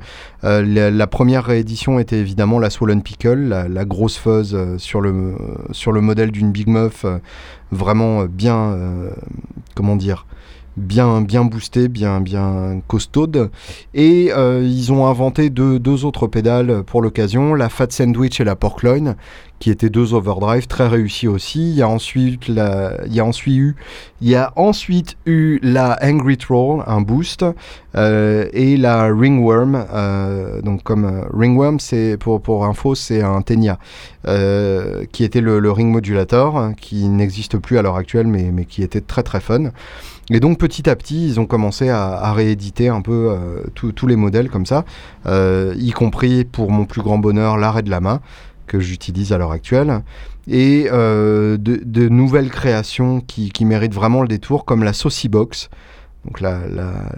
[0.42, 5.37] La, première réédition était évidemment la Swollen Pickle, la, grosse fuzz sur, le,
[5.70, 7.07] sur le modèle d'une Big Muff,
[7.70, 8.77] vraiment bien,
[9.74, 10.27] comment dire
[10.76, 13.50] bien, bien boostée, bien, bien costaude.
[13.94, 18.56] Et ils ont inventé deux, deux autres pédales pour l'occasion, la Fat Sandwich et la
[18.56, 19.14] Porkloin,
[19.64, 21.70] qui étaient deux overdrive très réussis aussi.
[21.70, 23.76] Il y a ensuite, la, il y a ensuite eu,
[24.20, 27.44] il y a ensuite eu la Angry Troll, un boost,
[27.96, 29.87] euh, et la Ringworm.
[29.92, 33.78] Euh, donc comme euh, Ringworm, c'est pour pour info, c'est un Tenia
[35.12, 39.00] qui était le, ring modulator, qui n'existe plus à l'heure actuelle, mais mais qui était
[39.00, 39.70] très très fun.
[40.30, 43.37] Et donc petit à petit, ils ont commencé à, rééditer un peu
[43.74, 44.84] tous les modèles comme ça,
[45.26, 48.20] y compris pour mon plus grand bonheur l'arrêt de la main
[48.66, 50.02] que j'utilise à l'heure actuelle,
[50.48, 55.70] et euh, de, nouvelles créations qui, méritent vraiment le détour, comme la Saucy Box,
[56.24, 56.60] donc la,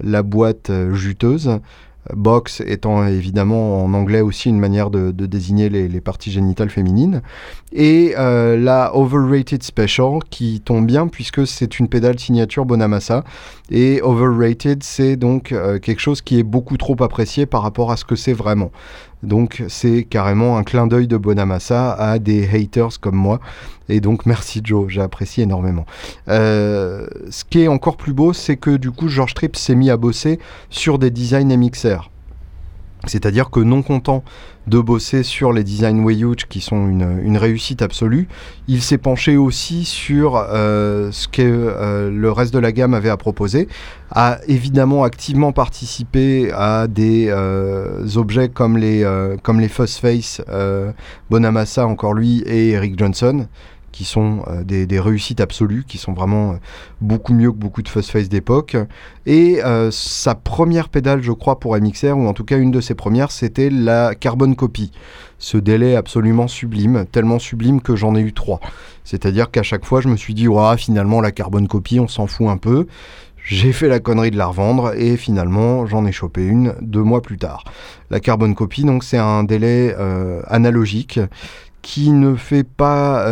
[0.03, 1.61] la, boîte euh, juteuse,
[2.15, 7.23] box étant évidemment en anglais aussi une manière de, désigner les, parties génitales féminines,
[7.73, 13.25] et euh, la Overrated Special qui tombe bien puisque c'est une pédale signature Bonamassa,
[13.71, 18.05] et Overrated c'est donc quelque chose qui est beaucoup trop apprécié par rapport à ce
[18.05, 18.71] que c'est vraiment.
[19.23, 23.41] Donc c'est carrément un clin d'œil de Bonamassa à des haters comme moi.
[23.89, 25.87] Et donc merci Joe, j'apprécie énormément.
[26.29, 29.91] Euh, ce qui est encore plus beau, c'est que du coup George Tripp s'est mis
[29.91, 30.39] à bosser
[30.71, 32.11] sur des designs MXR.
[33.09, 34.23] C'est-à-dire que non content
[34.67, 38.29] de bosser sur les designs Wayuch qui sont une, réussite absolue,
[38.67, 43.11] il s'est penché aussi sur euh, ce que euh, le reste de la gamme avait
[43.11, 43.69] à proposer,
[44.11, 49.07] a évidemment activement participé à des euh, objets comme les,
[49.43, 49.71] comme les
[51.31, 53.47] Bonamassa encore lui et Eric Johnson,
[53.97, 56.55] qui sont euh, des, réussites absolues, qui sont vraiment euh,
[57.01, 58.77] beaucoup mieux que beaucoup de Fuzz Face d'époque.
[59.25, 62.83] Et euh, sa première pédale, je crois, pour MXR, ou en tout cas une de
[62.83, 64.93] ses premières, c'était la Carbon Copy.
[65.39, 68.61] Ce délai absolument sublime, tellement sublime que j'en ai eu trois.
[69.03, 72.27] C'est-à-dire qu'à chaque fois, je me suis dit, ouais, finalement, la Carbon Copy, on s'en
[72.27, 72.87] fout un peu.
[73.47, 77.23] J'ai fait la connerie de la revendre et finalement j'en ai chopé une deux mois
[77.23, 77.63] plus tard.
[78.11, 79.95] La Carbon Copy, donc c'est un délai
[80.49, 81.21] analogique
[81.81, 83.25] qui ne fait pas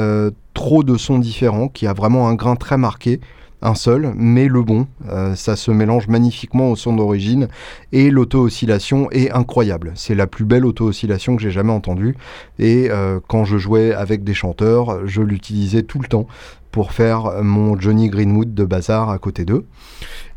[0.55, 3.21] trop de sons différents, qui a vraiment un grain très marqué,
[3.65, 4.87] un seul, mais le bon.
[5.09, 7.49] Euh, ça se mélange magnifiquement au son d'origine
[7.93, 9.93] et l'auto-oscillation est incroyable.
[9.95, 12.15] C'est la plus belle auto-oscillation que j'ai jamais entendue
[12.59, 16.27] et euh, quand je jouais avec des chanteurs, je l'utilisais tout le temps
[16.73, 19.65] pour faire mon Johnny Greenwood de bazar à côté d'eux.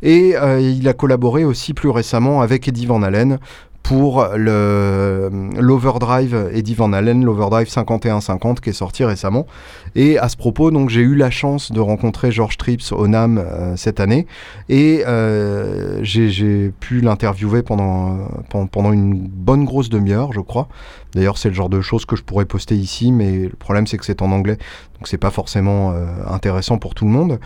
[0.02, 3.40] Et il a collaboré aussi plus récemment avec Eddie Van Halen
[3.88, 9.46] pour l'Overdrive Eddie Van Halen, l'Overdrive 5150 qui est sorti récemment.
[9.94, 13.38] Et à ce propos, donc j'ai eu la chance de rencontrer George Trips au NAM
[13.38, 14.26] euh, cette année
[14.68, 18.28] et euh, j'ai pu l'interviewer pendant,
[18.70, 20.68] pendant une bonne grosse demi-heure, je crois.
[21.14, 23.96] D'ailleurs, c'est le genre de choses que je pourrais poster ici, mais le problème c'est
[23.96, 24.58] que c'est en anglais,
[24.98, 27.40] donc c'est pas forcément euh, intéressant pour tout le monde.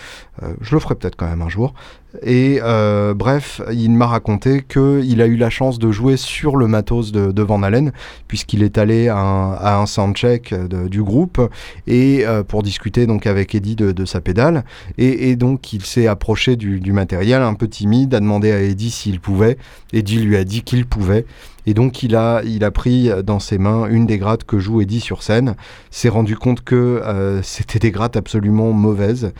[0.60, 1.72] je le ferai peut-être quand même un jour.
[2.22, 6.66] Et euh, bref, il m'a raconté qu'il a eu la chance de jouer sur le
[6.66, 7.92] matos de, Van Halen,
[8.28, 10.54] puisqu'il est allé à un, soundcheck
[10.88, 11.40] du groupe
[11.86, 14.64] et euh, pour discuter donc avec Eddie de, sa pédale.
[14.98, 19.20] Et, donc il s'est approché du, matériel un peu timide, a demandé à Eddie s'il
[19.20, 19.56] pouvait.
[19.92, 21.24] Eddie lui a dit qu'il pouvait.
[21.64, 24.80] Et donc il a, il a pris dans ses mains une des grattes que joue
[24.80, 25.54] Eddie sur scène,
[25.90, 29.32] s'est rendu compte que euh, c'était des grattes absolument mauvaises,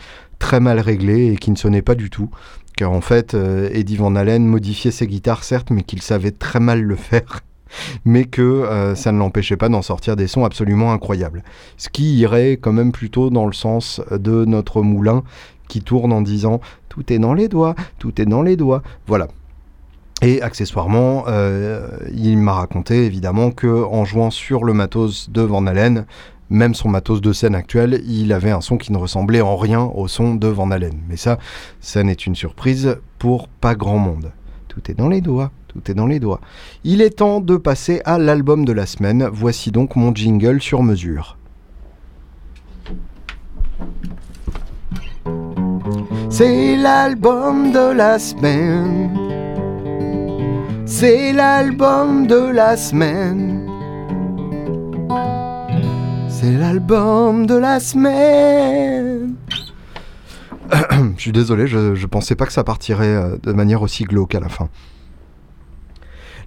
[0.43, 2.29] très mal réglées et qui ne sonnaient pas du tout
[2.75, 6.59] car en fait, euh, Eddie Van Halen modifiait ses guitares, certes, mais qu'il savait très
[6.59, 7.41] mal le faire,
[8.05, 11.43] mais que euh, ça ne l'empêchait pas d'en sortir des sons absolument incroyables.
[11.77, 15.23] Ce qui irait quand même plutôt dans le sens de notre moulin
[15.67, 18.81] qui tourne en disant tout est dans les doigts, tout est dans les doigts.
[19.07, 19.27] Voilà.
[20.21, 25.65] Et accessoirement, euh, il m'a raconté évidemment que en jouant sur le matos de Van
[25.67, 26.05] Halen,
[26.49, 29.81] même son matos de scène actuel, il avait un son qui ne ressemblait en rien
[29.81, 30.99] au son de Van Halen.
[31.07, 31.37] Mais ça,
[31.79, 34.31] ça n'est une surprise pour pas grand monde.
[34.67, 36.41] Tout est dans les doigts, tout est dans les doigts.
[36.83, 39.29] Il est temps de passer à l'album de la semaine.
[39.31, 41.37] Voici donc mon jingle sur mesure.
[46.29, 49.11] C'est l'album de la semaine.
[50.85, 53.69] C'est l'album de la semaine.
[56.43, 59.35] C'est l'album de la semaine.
[61.15, 64.35] je suis désolé, je, je, pensais pas que ça partirait euh, de manière aussi glauque
[64.35, 64.67] à la fin.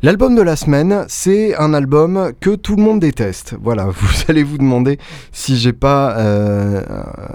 [0.02, 3.56] L'album de la semaine, c'est un album que tout le monde déteste.
[3.62, 4.98] Voilà, vous allez vous demander
[5.32, 6.82] si j'ai pas euh,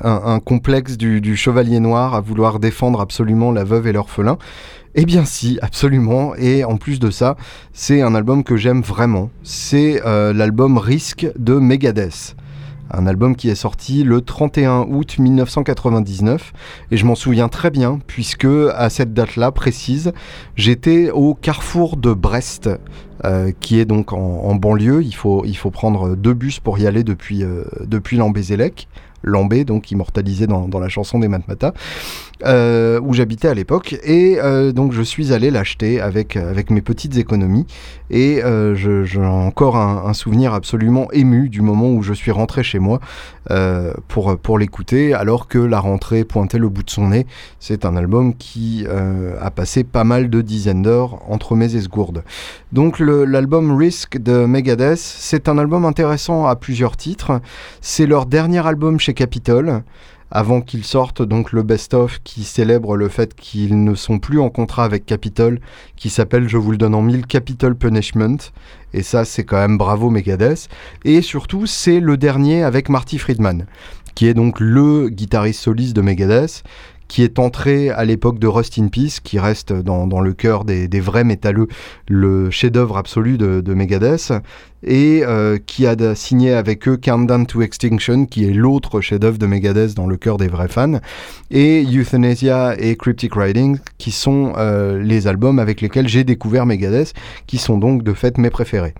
[0.04, 4.38] un, complexe du, chevalier noir à vouloir défendre absolument la veuve et l'orphelin.
[4.94, 6.36] Eh bien si, absolument.
[6.36, 7.38] Et en plus de ça,
[7.74, 9.32] c'est un album que j'aime vraiment.
[9.42, 12.36] C'est euh, l'album Risk de Megadeth
[12.94, 16.54] un album qui est sorti le 31 août 1999
[16.92, 20.14] et je m'en souviens très bien puisque à cette date-là précise,
[20.56, 22.70] j'étais au carrefour de Brest.
[23.24, 25.04] Euh, qui est donc en, banlieue.
[25.04, 28.88] Il faut, il faut prendre deux bus pour y aller depuis, euh, depuis Lambézélec.
[29.24, 31.74] Lambé, donc immortalisé dans, dans la chanson des Matmata,
[32.46, 33.96] euh, où j'habitais à l'époque.
[34.04, 37.66] Et euh, donc je suis allé l'acheter avec, avec mes petites économies.
[38.10, 42.80] Et euh, j'ai encore un, souvenir absolument ému du moment où je suis rentré chez
[42.80, 43.00] moi
[43.50, 47.26] euh, pour, pour l'écouter, alors que la rentrée pointait le bout de son nez.
[47.60, 48.86] C'est un album qui
[49.40, 52.24] a passé pas mal de dizaines d'heures entre mes esgourdes.
[52.74, 57.40] Donc l'album Risk de Megadeth, c'est un album intéressant à plusieurs titres.
[57.80, 59.84] C'est leur dernier album chez Capitol
[60.32, 64.50] avant qu'ils sortent donc le best-of qui célèbre le fait qu'ils ne sont plus en
[64.50, 65.60] contrat avec Capitol,
[65.98, 68.38] qui s'appelle, je vous le donne en mille, Capitol Punishment.
[68.94, 70.70] Et ça, c'est quand même bravo Megadeth.
[71.04, 73.66] Et surtout, c'est le dernier avec Marty Friedman,
[74.16, 76.64] qui est donc le guitariste soliste de Megadeth,
[77.12, 80.88] qui est entré à l'époque de Rust in Peace, qui reste dans, le cœur des,
[81.02, 81.68] vrais métalleux,
[82.08, 84.32] le chef-d'œuvre absolu de, Megadeth,
[84.82, 89.46] et euh, qui a signé avec eux Countdown to Extinction, qui est l'autre chef-d'œuvre de
[89.46, 91.02] Megadeth dans le cœur des vrais fans,
[91.52, 97.14] et Euthanasia et Cryptic Riding, qui sont euh, les albums avec lesquels j'ai découvert Megadeth,
[97.46, 98.94] qui sont donc de fait mes préférés.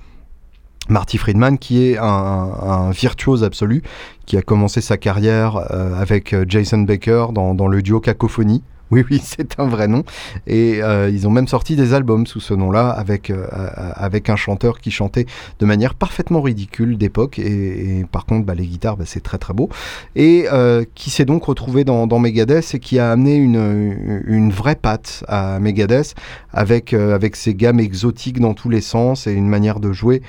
[0.90, 3.82] Marty Friedman, qui est un, virtuose absolu,
[4.26, 8.64] qui a commencé sa carrière euh, avec euh, Jason Baker dans, dans le duo Cacophonie,
[9.02, 10.04] oui, oui, c'est un vrai nom.
[10.48, 13.48] Et euh, ils ont même sorti des albums sous ce nom-là, avec, euh,
[13.96, 15.26] avec un chanteur qui chantait
[15.60, 17.40] de manière parfaitement ridicule d'époque.
[17.40, 19.70] Et, par contre, bah, les guitares, bah, c'est très très beau.
[20.18, 24.76] Et euh, qui s'est donc retrouvé dans, Megadeth et qui a amené une, une vraie
[24.76, 26.14] patte à Megadeth,
[26.52, 30.22] avec, avec ses gammes exotiques dans tous les sens et une manière de jouer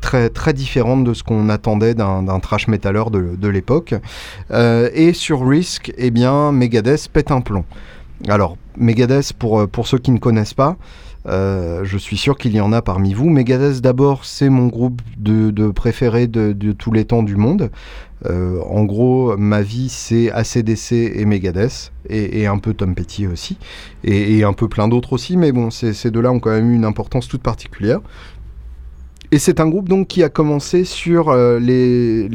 [0.00, 3.94] très, très différente de ce qu'on attendait d'un trash metaller de, de l'époque.
[4.50, 7.42] et sur Risk, eh bien, Megadeth pète un
[8.26, 10.76] alors, Megadeth, pour, euh, pour ceux qui ne connaissent pas,
[11.26, 13.28] euh, je suis sûr qu'il y en a parmi vous.
[13.28, 17.70] Megadeth, d'abord, c'est mon groupe de, de préféré de, tous les temps du monde.
[18.26, 23.58] Euh, en gros, ma vie, c'est ACDC et Megadeth, et, un peu Tom Petty aussi,
[24.02, 26.84] et, un peu plein d'autres aussi, mais bon, ces deux-là ont quand même eu une
[26.84, 28.00] importance toute particulière.
[29.30, 32.28] Et c'est un groupe donc qui a commencé sur les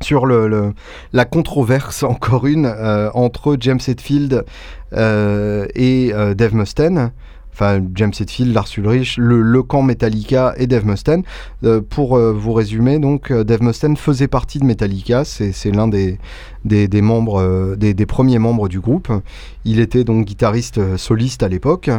[0.00, 0.72] sur le,
[1.12, 4.44] la controverse, encore une, euh, entre James Hetfield
[4.92, 7.12] euh, et euh, Dave Mustaine.
[7.52, 11.24] Enfin, James Hetfield, Lars Ulrich, le, camp Metallica et Dave Mustaine.
[11.90, 15.24] pour vous résumer, donc, Dave Mustaine faisait partie de Metallica.
[15.24, 16.18] C'est l'un des,
[16.64, 19.10] des, membres, des, des, premiers membres du groupe.
[19.64, 21.90] Il était donc guitariste soliste à l'époque.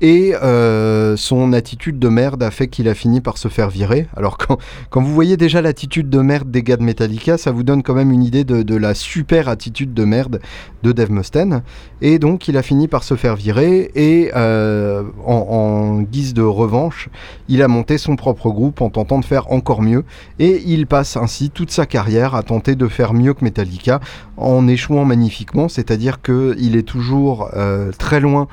[0.00, 4.06] Et euh, son attitude de merde a fait qu'il a fini par se faire virer.
[4.16, 4.58] Alors quand,
[4.90, 7.94] quand vous voyez déjà l'attitude de merde des gars de Metallica, ça vous donne quand
[7.94, 10.40] même une idée de, la super attitude de merde
[10.82, 11.62] de Dave Mustaine.
[12.00, 16.42] Et donc il a fini par se faire virer et euh, en, en, guise de
[16.42, 17.08] revanche,
[17.48, 20.04] il a monté son propre groupe en tentant de faire encore mieux.
[20.38, 24.00] Et il passe ainsi toute sa carrière à tenter de faire mieux que Metallica
[24.36, 25.68] en échouant magnifiquement.
[25.68, 28.48] C'est-à-dire qu'il est toujours euh, très loin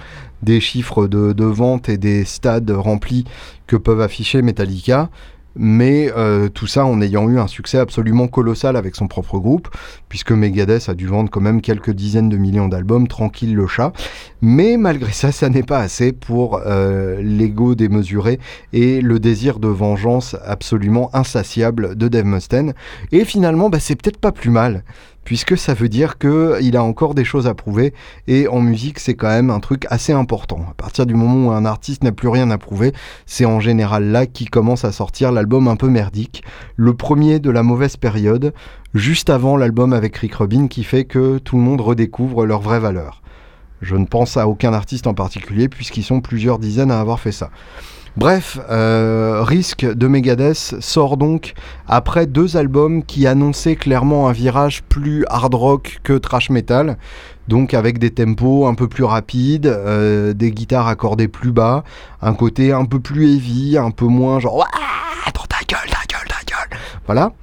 [0.45, 3.25] des chiffres de, vente et des stades remplis
[3.67, 5.09] que peuvent afficher Metallica
[5.55, 9.69] mais euh, tout ça en ayant eu un succès absolument colossal avec son propre groupe,
[10.09, 13.93] puisque Megadeth a dû vendre quand même quelques dizaines de millions d'albums, tranquille le chat.
[14.41, 18.39] Mais malgré ça, ça n'est pas assez pour euh, l'ego démesuré
[18.73, 22.73] et le désir de vengeance absolument insatiable de Dave Mustaine.
[23.11, 24.83] Et finalement, bah, c'est peut-être pas plus mal
[25.25, 27.93] puisque ça veut dire qu'il a encore des choses à prouver,
[28.27, 30.65] et en musique c'est quand même un truc assez important.
[30.69, 32.93] À partir du moment où un artiste n'a plus rien à prouver,
[33.25, 36.43] c'est en général là qu'il commence à sortir l'album un peu merdique,
[36.77, 38.53] le premier de la mauvaise période,
[38.93, 42.79] juste avant l'album avec Rick Rubin qui fait que tout le monde redécouvre leur vraie
[42.79, 43.21] valeur.
[43.81, 47.31] Je ne pense à aucun artiste en particulier puisqu'ils sont plusieurs dizaines à avoir fait
[47.31, 47.49] ça.
[48.17, 51.53] Bref, euh, Risk de Megadeth sort donc
[51.85, 56.97] après deux albums qui annonçaient clairement un virage plus hard rock que trash metal,
[57.49, 61.83] donc avec des tempos un peu plus rapides, euh, des guitares accordées plus bas,
[62.21, 64.65] un côté un peu plus heavy, un peu moins genre
[65.49, 66.79] ta gueule, ta gueule, ta gueule.
[67.05, 67.33] Voilà.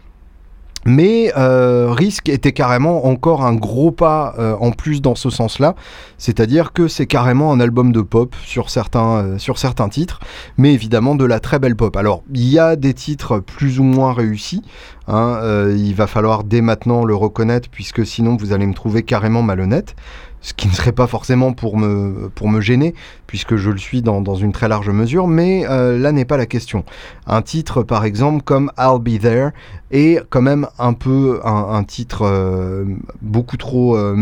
[0.85, 5.77] Mais euh, Risk était carrément encore un gros pas euh, en plus dans ce sens-là,
[6.23, 10.21] c'est-à-dire que c'est carrément un album de pop sur certains, euh, sur certains titres,
[10.57, 11.97] mais évidemment de la très belle pop.
[11.97, 14.63] Alors il y a des titres plus ou moins réussis,
[15.09, 19.03] Hein, euh, il va falloir dès maintenant le reconnaître puisque sinon vous allez me trouver
[19.03, 19.97] carrément malhonnête
[20.45, 22.97] ce qui ne serait pas forcément pour me, gêner,
[23.29, 26.47] puisque je le suis dans, une très large mesure, mais euh, là n'est pas la
[26.47, 26.85] question.
[27.29, 29.51] Un titre, par exemple, comme I'll Be There,
[29.93, 32.85] est quand même un peu un, titre
[33.21, 34.17] beaucoup trop euh,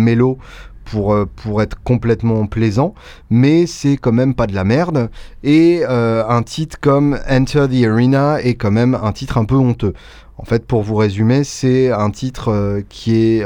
[0.90, 2.94] pour, pour être complètement plaisant,
[3.30, 5.10] mais c'est quand même pas de la merde.
[5.42, 9.94] Et un titre comme Enter the Arena est quand même un titre un peu honteux.
[10.36, 13.44] En fait, pour vous résumer, c'est un titre qui est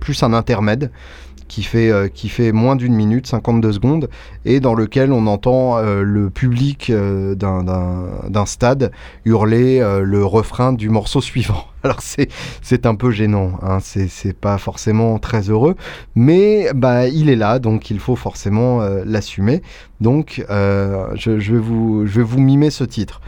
[0.00, 0.90] plus un intermède
[1.48, 4.08] qui fait, euh, qui fait moins d'une minute, 52 secondes,
[4.44, 8.92] et dans lequel on entend euh, le public euh, d'un stade
[9.24, 11.64] hurler le refrain du morceau suivant.
[11.82, 15.76] Alors c'est un peu gênant, hein, c'est pas forcément très heureux,
[16.14, 19.62] mais bah, il est là, donc il faut forcément l'assumer.
[20.00, 23.20] Donc je, je, vais vous, je vais vous mimer ce titre.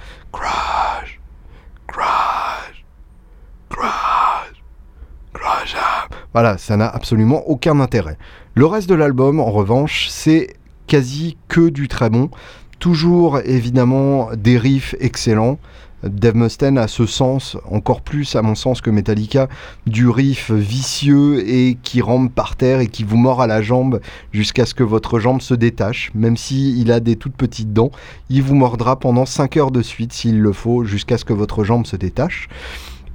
[6.32, 8.16] Voilà, ça n'a absolument aucun intérêt.
[8.54, 10.54] Le reste de l'album, en revanche, c'est
[10.86, 12.30] quasi que du très bon.
[12.78, 15.58] Toujours évidemment des riffs excellents.
[16.02, 19.48] Dave Mustaine a ce sens, encore plus à mon sens que Metallica,
[19.86, 24.00] du riff vicieux et qui rampe par terre et qui vous mord à la jambe
[24.32, 26.10] jusqu'à ce que votre jambe se détache.
[26.14, 27.90] Même s'il il a des toutes petites dents,
[28.30, 31.64] il vous mordra pendant 5 heures de suite s'il le faut jusqu'à ce que votre
[31.64, 32.48] jambe se détache.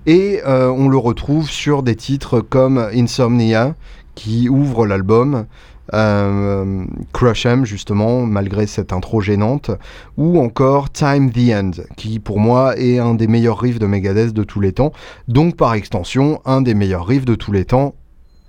[0.06, 3.76] Et euh, on le retrouve sur des titres comme Insomnia,
[4.14, 5.46] qui ouvre l'album,
[5.94, 9.72] euh, Crush Em, justement, malgré cette intro gênante,
[10.18, 14.34] ou encore Time the End, qui pour moi est un des meilleurs riffs de Megadeth
[14.34, 14.92] de tous les temps,
[15.28, 17.96] donc par extension, un des meilleurs riffs de tous les temps,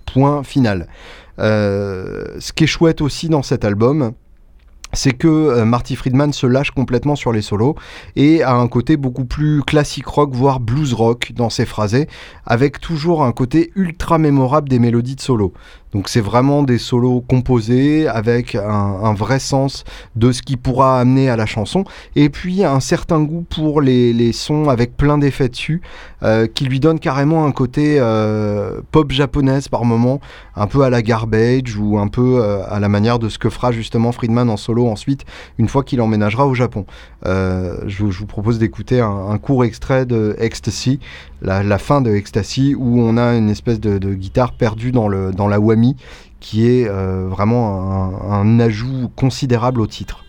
[0.06, 0.88] point final.
[1.38, 4.12] Euh, ce qui est chouette aussi dans cet album,
[4.92, 7.76] c'est que euh, Marty Friedman se lâche complètement sur les solos
[8.14, 12.08] et a un côté beaucoup plus classique rock, voire blues rock dans ses phrasés,
[12.44, 15.52] avec toujours un côté ultra mémorable des mélodies de solo.
[15.96, 19.84] Donc c'est vraiment des solos composés avec un, vrai sens
[20.14, 21.84] de ce qui pourra amener à la chanson.
[22.16, 25.80] Et puis un certain goût pour les, sons avec plein d'effets dessus
[26.22, 30.20] euh, qui lui donne carrément un côté euh, pop japonaise par moment,
[30.54, 33.48] un peu à la garbage ou un peu euh, à la manière de ce que
[33.48, 35.24] fera justement Friedman en solo ensuite
[35.56, 36.84] une fois qu'il emménagera au Japon.
[37.24, 41.00] Je, vous propose d'écouter un, court extrait de Ecstasy,
[41.40, 45.48] la, fin de Ecstasy où on a une espèce de, guitare perdue dans, le, dans
[45.48, 45.85] la whammy
[46.40, 50.26] qui est euh, vraiment un, ajout considérable au titre.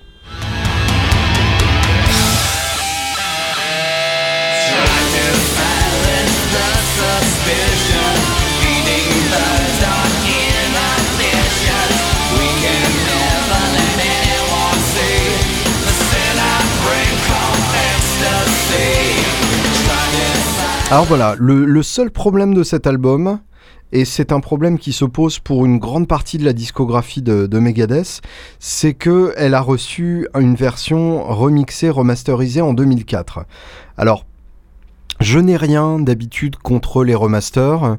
[20.89, 23.39] Alors voilà, le, seul problème de cet album,
[23.91, 27.59] et c'est un problème qui se pose pour une grande partie de la discographie de,
[27.59, 28.21] Megadeth,
[28.59, 33.45] c'est qu'elle a reçu une version remixée, remasterisée en 2004.
[33.97, 34.25] Alors,
[35.19, 37.97] je n'ai rien d'habitude contre les remasters.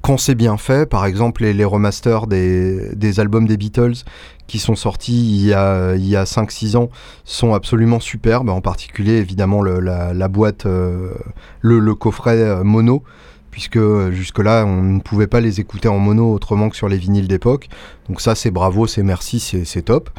[0.00, 4.04] Quand c'est bien fait, par exemple les, remasters des, albums des Beatles
[4.46, 6.88] qui sont sortis il y a, il a 5-6 ans
[7.24, 11.12] sont absolument superbes, en particulier évidemment la, boîte, euh,
[11.60, 13.02] le, coffret euh, mono
[13.50, 16.98] puisque euh, jusque-là, on ne pouvait pas les écouter en mono autrement que sur les
[16.98, 17.68] vinyles d'époque.
[18.08, 20.10] Donc ça, c'est bravo, c'est merci, c'est top.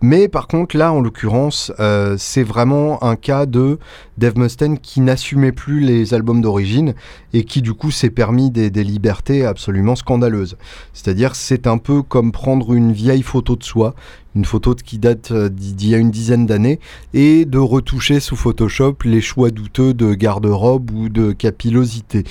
[0.00, 3.78] Mais par contre, là, en l'occurrence, euh, c'est vraiment un cas de
[4.18, 6.94] Dave Mustaine qui n'assumait plus les albums d'origine
[7.32, 10.56] et qui, du coup, s'est permis des, des, libertés absolument scandaleuses.
[10.92, 13.94] C'est-à-dire, c'est un peu comme prendre une vieille photo de soi,
[14.36, 16.78] une photo qui date euh, d'il y a une dizaine d'années,
[17.12, 22.24] et de retoucher sous Photoshop les choix douteux de garde-robe ou de capillosité.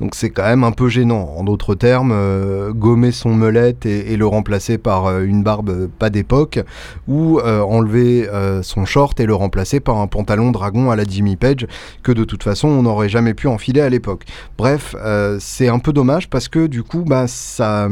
[0.00, 1.34] Donc c'est quand même un peu gênant.
[1.36, 6.10] En d'autres termes, euh, gommer son melette et, le remplacer par euh, une barbe pas
[6.10, 6.60] d'époque,
[7.08, 8.28] ou enlever
[8.62, 11.66] son short et le remplacer par un pantalon dragon à la Jimmy Page,
[12.02, 14.24] que de toute façon on n'aurait jamais pu enfiler à l'époque.
[14.56, 14.94] Bref,
[15.38, 17.88] c'est un peu dommage parce que du coup, bah, ça,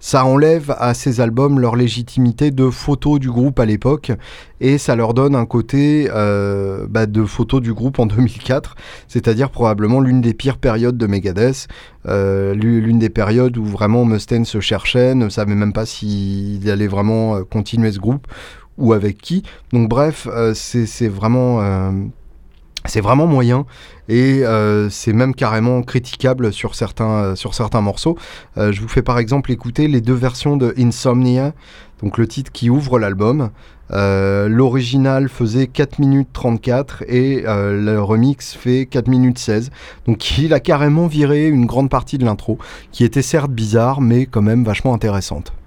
[0.00, 4.12] ça enlève à ces albums leur légitimité de photo du groupe à l'époque
[4.60, 8.74] et ça leur donne un côté euh, bah, de photo du groupe en 2004,
[9.06, 11.68] c'est-à-dire probablement l'une des pires périodes de Megadeth,
[12.06, 16.86] euh, l'une des périodes où vraiment Mustaine se cherchait, ne savait même pas s'il allait
[16.86, 18.26] vraiment euh, continuer ce groupe
[18.76, 19.42] ou avec qui.
[19.72, 21.60] Donc bref, c'est vraiment
[22.88, 23.66] c'est vraiment moyen
[24.08, 28.16] et euh, c'est même carrément critiquable sur certains, euh, sur certains morceaux.
[28.56, 31.52] Euh, je vous fais par exemple écouter les deux versions de Insomnia,
[32.02, 33.50] donc le titre qui ouvre l'album.
[33.90, 39.70] L'original faisait 4 minutes 34 et le remix fait 4 minutes 16.
[40.06, 42.58] Donc il a carrément viré une grande partie de l'intro,
[42.92, 45.57] qui était certes bizarre mais quand même vachement intéressante.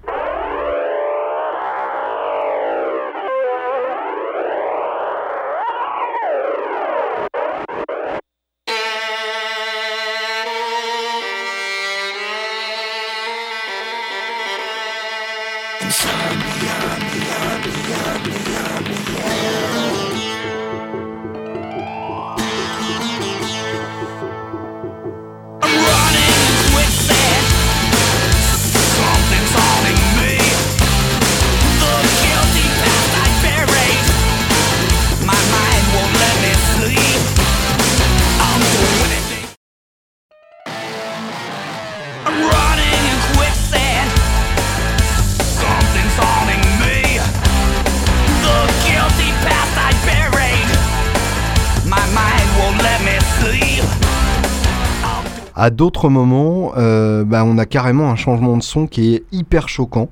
[55.62, 59.68] À d'autres moments, euh, bah, on a carrément un changement de son qui est hyper
[59.68, 60.08] choquant.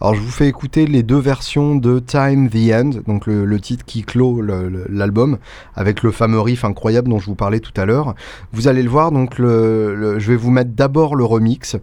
[0.00, 3.84] Alors je vous fais écouter les deux versions de Time the End, donc le, titre
[3.84, 5.38] qui clôt l'album,
[5.74, 8.14] avec le fameux riff incroyable dont je vous parlais tout à l'heure.
[8.52, 11.76] Vous allez le voir, donc je vais vous mettre d'abord le remix.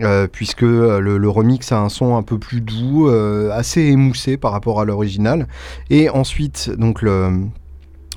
[0.00, 4.50] Euh, puisque euh, le, remix a un son un peu plus doux, assez émoussé par
[4.50, 5.46] rapport à l'original.
[5.90, 7.30] Et ensuite, donc le,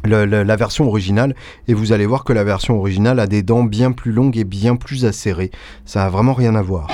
[0.06, 1.36] la version originale
[1.68, 4.44] et vous allez voir que la version originale a des dents bien plus longues et
[4.44, 5.52] bien plus acérées.
[5.86, 6.88] Ça a vraiment rien à voir.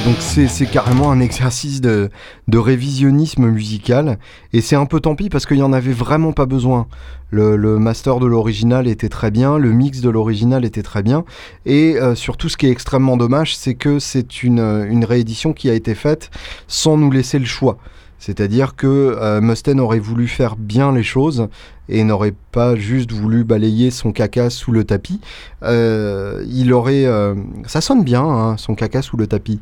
[0.00, 2.10] Donc c'est carrément un exercice de,
[2.48, 4.18] de révisionnisme musical.
[4.52, 6.88] Et c'est un peu tant pis parce qu'il n'y en avait vraiment pas besoin.
[7.30, 11.24] Le, master de l'original était très bien, le mix de l'original était très bien.
[11.64, 15.74] Et euh, surtout, ce qui est extrêmement dommage, c'est que c'est une réédition qui a
[15.74, 16.30] été faite
[16.66, 17.78] sans nous laisser le choix.
[18.24, 21.48] C'est-à-dire que euh, Mustaine aurait voulu faire bien les choses
[21.90, 25.20] et n'aurait pas juste voulu balayer son caca sous le tapis.
[25.62, 27.04] Euh, il aurait...
[27.04, 27.34] Euh,
[27.66, 29.60] ça sonne bien, hein, son caca sous le tapis.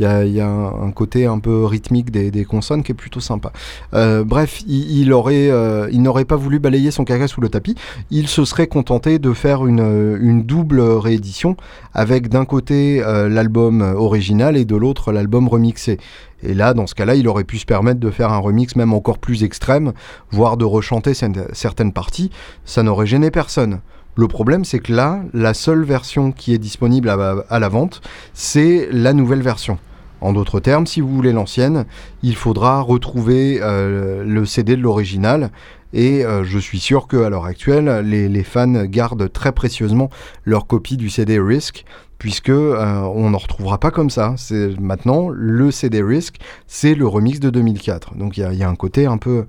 [0.00, 3.52] Il y a, un, côté un peu rythmique des, consonnes qui est plutôt sympa.
[3.92, 7.74] Euh, bref, euh, il n'aurait pas voulu balayer son caca sous le tapis.
[8.10, 11.54] Il se serait contenté de faire une, une double réédition
[11.92, 15.98] avec d'un côté euh, l'album original et de l'autre l'album remixé.
[16.42, 18.94] Et là, dans ce cas-là, il aurait pu se permettre de faire un remix même
[18.94, 19.92] encore plus extrême,
[20.30, 21.12] voire de rechanter
[21.52, 22.30] certaines parties.
[22.64, 23.80] Ça n'aurait gêné personne.
[24.16, 28.00] Le problème, c'est que là, la seule version qui est disponible à la vente,
[28.32, 29.78] c'est la nouvelle version.
[30.20, 31.86] En d'autres termes, si vous voulez l'ancienne,
[32.22, 35.50] il faudra retrouver euh, le CD de l'original.
[35.92, 40.08] Et euh, je suis sûr qu'à l'heure actuelle, les, fans gardent très précieusement
[40.44, 41.84] leur copie du CD Risk,
[42.18, 44.34] puisque euh, on n'en retrouvera pas comme ça.
[44.78, 48.14] Maintenant le CD Risk, c'est le remix de 2004.
[48.16, 49.46] Donc il y, a un côté un peu,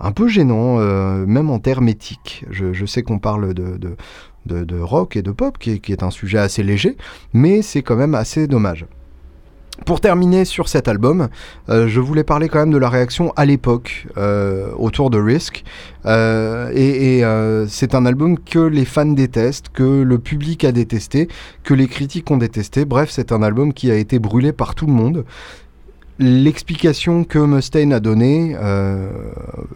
[0.00, 0.78] un peu gênant,
[1.26, 2.44] même en termes éthiques.
[2.50, 3.78] Je, sais qu'on parle de,
[4.46, 6.96] de, rock et de pop, qui est un sujet assez léger,
[7.34, 8.86] mais c'est quand même assez dommage.
[9.86, 11.28] Pour terminer sur cet album,
[11.68, 15.64] euh, je voulais parler quand même de la réaction à l'époque euh, autour de Risk.
[16.06, 17.22] Euh, et,
[17.68, 21.28] c'est un album que les fans détestent, que le public a détesté,
[21.64, 22.84] que les critiques ont détesté.
[22.84, 25.24] Bref, c'est un album qui a été brûlé par tout le monde.
[26.20, 28.56] L'explication que Mustaine a donnée,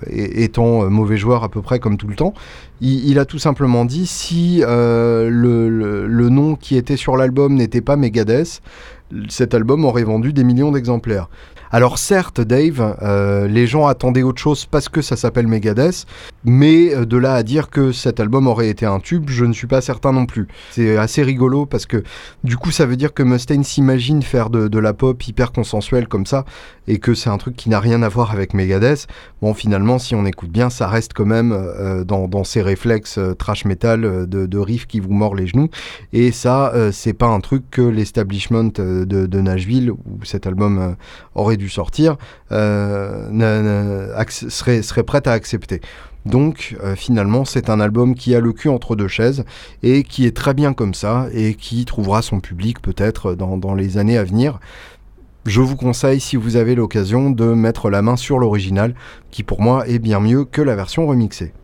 [0.09, 2.33] étant mauvais joueur à peu près comme tout le temps,
[2.81, 5.29] il, a tout simplement dit si le,
[6.07, 8.63] le, nom qui était sur l'album n'était pas Megadeth,
[9.29, 11.29] cet album aurait vendu des millions d'exemplaires.
[11.71, 16.07] Alors certes, Dave, euh, les gens attendaient autre chose parce que ça s'appelle Megadeth,
[16.45, 19.53] mais euh, de là à dire que cet album aurait été un tube, je ne
[19.53, 20.49] suis pas certain non plus.
[20.71, 22.03] C'est assez rigolo parce que
[22.43, 26.25] du coup, ça veut dire que Mustaine s'imagine faire de, la pop hyper consensuelle comme
[26.25, 26.45] ça,
[26.87, 29.07] et que c'est un truc qui n'a rien à voir avec Megadeth.
[29.43, 33.19] Bon, finalement, si on écoute bien, ça reste quand même euh, dans, dans, ces réflexes
[33.39, 35.69] trash metal de, de riff qui vous mord les genoux,
[36.15, 40.97] et ça, c'est pas un truc que l'establishment de, de, Nashville, où cet album
[41.35, 42.17] aurait dû sortir,
[42.53, 45.83] euh, serait, serait prête à accepter.
[46.27, 49.45] Donc euh, finalement c'est un album qui a le cul entre deux chaises
[49.83, 53.99] et qui est très bien comme ça et qui trouvera son public peut-être dans, les
[53.99, 54.61] années à venir.
[55.47, 58.95] Je vous conseille, si vous avez l'occasion, de mettre la main sur l'original,
[59.31, 61.55] qui pour moi est bien mieux que la version remixée.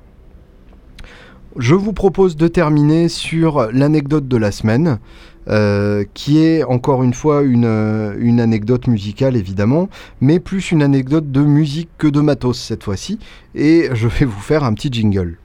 [1.56, 4.98] Je vous propose de terminer sur l'anecdote de la semaine.
[5.46, 9.90] Euh, qui est encore une fois euh, une, anecdote musicale évidemment,
[10.22, 13.18] mais plus une anecdote de musique que de matos cette fois-ci,
[13.54, 15.36] et je vais vous faire un petit jingle.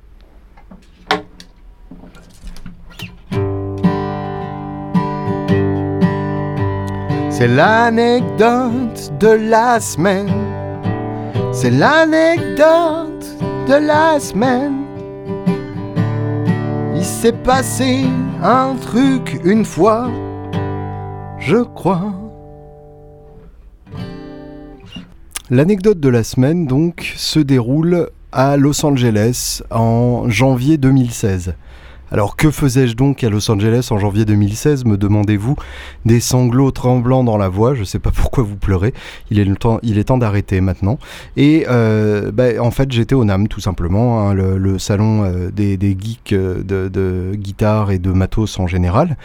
[7.29, 10.29] C'est l'anecdote de la semaine.
[11.51, 13.25] C'est l'anecdote
[13.67, 14.88] de la semaine.
[17.09, 18.05] S'est passé
[18.41, 20.09] un truc une fois,
[21.37, 22.13] je crois.
[25.49, 31.55] L'anecdote de la semaine donc se déroule à Los Angeles en janvier 2016.
[32.11, 35.55] Alors que faisais-je donc à Los Angeles en janvier 2016, me demandez-vous?
[36.05, 38.93] Des sanglots tremblants dans la voix, je ne sais pas pourquoi vous pleurez,
[39.29, 40.97] il est, le temps, il est temps d'arrêter maintenant.
[41.37, 45.77] Et euh, bah, en fait j'étais au NAM tout simplement, hein, le, salon euh, des,
[45.79, 49.17] geeks euh, de, guitare et de matos en général.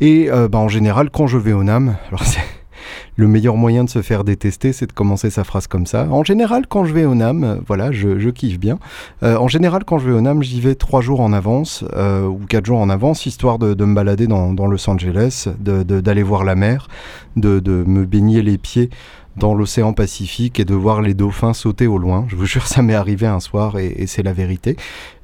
[0.00, 2.24] Et bah, en général quand je vais au NAM, alors
[3.16, 6.06] le meilleur moyen de se faire détester, c'est de commencer sa phrase comme ça.
[6.10, 8.78] En général, quand je vais au NAM, euh, voilà, je, kiffe bien.
[9.22, 12.26] Euh, en général, quand je vais au NAM, j'y vais trois jours en avance euh,
[12.26, 16.54] ou quatre jours en avance, histoire de, me balader dans, Los Angeles, d'aller voir la
[16.54, 16.88] mer,
[17.36, 18.90] de, de me baigner les pieds
[19.36, 22.24] dans l'océan Pacifique et de voir les dauphins sauter au loin.
[22.28, 24.76] Je vous jure, ça m'est arrivé un soir et, c'est la vérité.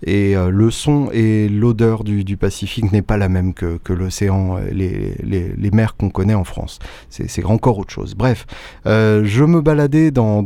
[0.04, 5.14] Et le son et l'odeur du, Pacifique n'est pas la même que, l'océan, euh, les,
[5.22, 6.78] les, mers qu'on connaît en France.
[7.10, 8.14] C'est encore autre chose.
[8.14, 8.46] Bref,
[8.86, 10.40] euh, je me baladais dans,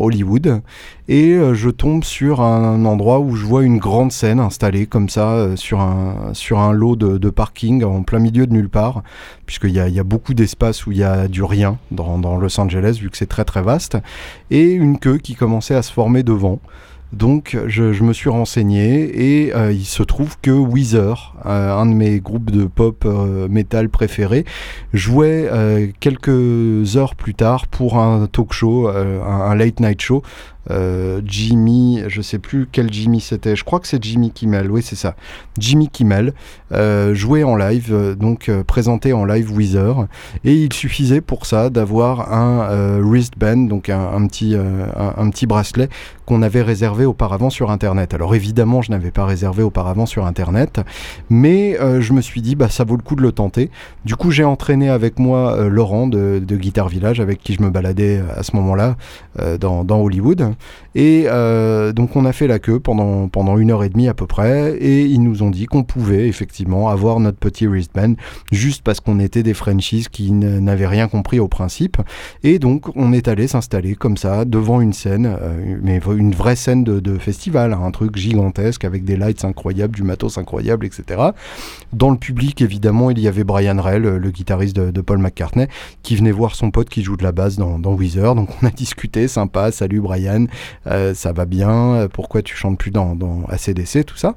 [0.00, 0.62] Hollywood
[1.08, 5.56] et je tombe sur un, endroit où je vois une grande scène installée comme ça
[5.56, 9.02] sur, un, sur un lot de, parking en plein milieu de nulle part,
[9.46, 12.36] puisqu'il y a, y a beaucoup d'espace où il y a du rien dans, dans
[12.36, 13.98] Los Angeles vu que c'est très très vaste,
[14.50, 16.60] et une queue qui commençait à se former devant.
[17.12, 21.94] Donc je, me suis renseigné et euh, il se trouve que Weezer, euh, un de
[21.94, 24.44] mes groupes de pop euh, metal préférés,
[24.92, 25.50] jouait
[25.98, 30.22] quelques heures plus tard pour un talk show, un, late night show
[31.24, 34.96] Jimmy, je sais plus quel Jimmy c'était, je crois que c'est Jimmy Kimmel, oui c'est
[34.96, 35.14] ça,
[35.58, 36.32] Jimmy Kimmel,
[36.72, 40.06] euh, jouait en live, euh, donc présenté en live Weezer,
[40.44, 45.88] et il suffisait pour ça d'avoir un wristband, donc un, petit, un, petit bracelet
[46.26, 48.14] qu'on avait réservé auparavant sur Internet.
[48.14, 50.80] Alors évidemment, je n'avais pas réservé auparavant sur Internet,
[51.28, 53.70] mais je me suis dit, bah ça vaut le coup de le tenter.
[54.04, 57.70] Du coup, j'ai entraîné avec moi Laurent de, de, Guitar Village, avec qui je me
[57.70, 58.96] baladais à ce moment-là
[59.36, 60.54] dans, dans Hollywood.
[60.94, 64.14] Et euh, donc on a fait la queue pendant, pendant une heure et demie à
[64.14, 68.14] peu près, et ils nous ont dit qu'on pouvait effectivement avoir notre petit wristband,
[68.50, 71.98] juste parce qu'on était des Frenchies qui n'avaient rien compris au principe.
[72.42, 76.56] Et donc on est allé s'installer comme ça devant une scène, euh, mais une vraie
[76.56, 81.20] scène de, festival, hein, un truc gigantesque avec des lights incroyables, du matos incroyable, etc.
[81.92, 85.66] Dans le public, évidemment, il y avait Brian Rell, le guitariste de, Paul McCartney,
[86.02, 88.34] qui venait voir son pote qui joue de la basse dans, dans Weezer.
[88.34, 90.46] Donc on a discuté, sympa, salut Brian
[90.86, 93.16] euh, ça va bien, euh, pourquoi tu chantes plus dans,
[93.48, 94.34] ACDC, tout ça.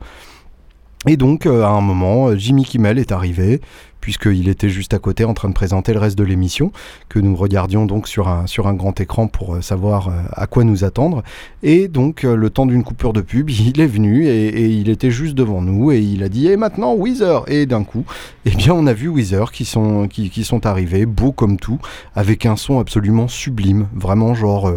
[1.08, 3.60] Et donc, euh, à un moment, Jimmy Kimmel est arrivé,
[4.04, 6.74] puisqu'il était juste à côté en train de présenter le reste de l'émission,
[7.08, 11.24] que nous regardions donc sur un, grand écran pour savoir à quoi nous attendre.
[11.64, 15.36] Et donc, le temps d'une coupure de pub, il est venu et, il était juste
[15.36, 18.04] devant nous et il a dit Et maintenant, Weezer Et d'un coup,
[18.46, 21.80] eh bien, on a vu Weezer qui sont, qui, sont arrivés, beaux comme tout,
[22.14, 24.70] avec un son absolument sublime, vraiment genre,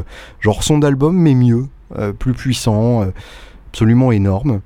[0.61, 1.66] son d'album, mais mieux,
[1.99, 3.07] euh, plus puissant, euh,
[3.72, 4.61] absolument énorme.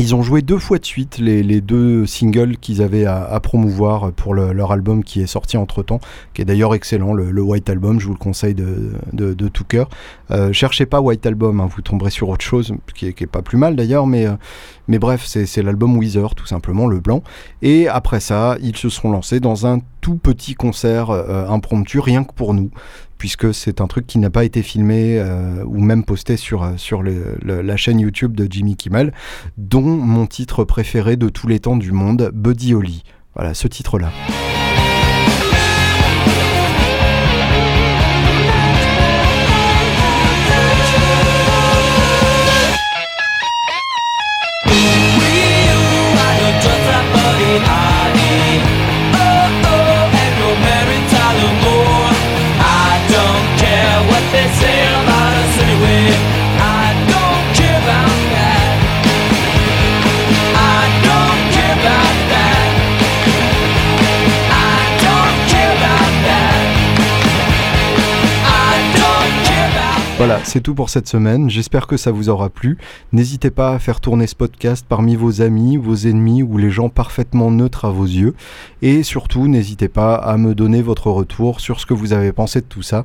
[0.00, 4.34] Ils ont joué deux fois de suite les, deux singles qu'ils avaient à, promouvoir pour
[4.34, 6.00] leur album qui est sorti entre temps,
[6.34, 9.88] qui est d'ailleurs excellent, le, White Album, je vous le conseille de, tout cœur.
[10.32, 13.56] Euh, cherchez pas White Album, hein, vous tomberez sur autre chose, qui est, pas plus
[13.56, 14.26] mal d'ailleurs, mais,
[14.88, 17.22] mais bref, c'est l'album Weezer, tout simplement, le blanc.
[17.62, 22.32] Et après ça, ils se seront lancés dans un tout petit concert impromptu, rien que
[22.32, 22.70] pour nous
[23.24, 27.36] puisque c'est un truc qui n'a pas été filmé euh, ou même posté sur, euh,
[27.42, 29.14] la chaîne YouTube de Jimmy Kimmel,
[29.56, 33.02] dont mon titre préféré de tous les temps du monde, Buddy Holly.
[33.34, 34.10] Voilà, ce titre-là.
[70.44, 71.48] C'est tout pour cette semaine.
[71.48, 72.76] J'espère que ça vous aura plu.
[73.12, 76.88] N'hésitez pas à faire tourner ce podcast parmi vos amis, vos ennemis ou les gens
[76.88, 78.34] parfaitement neutres à vos yeux.
[78.82, 82.60] Et surtout, n'hésitez pas à me donner votre retour sur ce que vous avez pensé
[82.60, 83.04] de tout ça.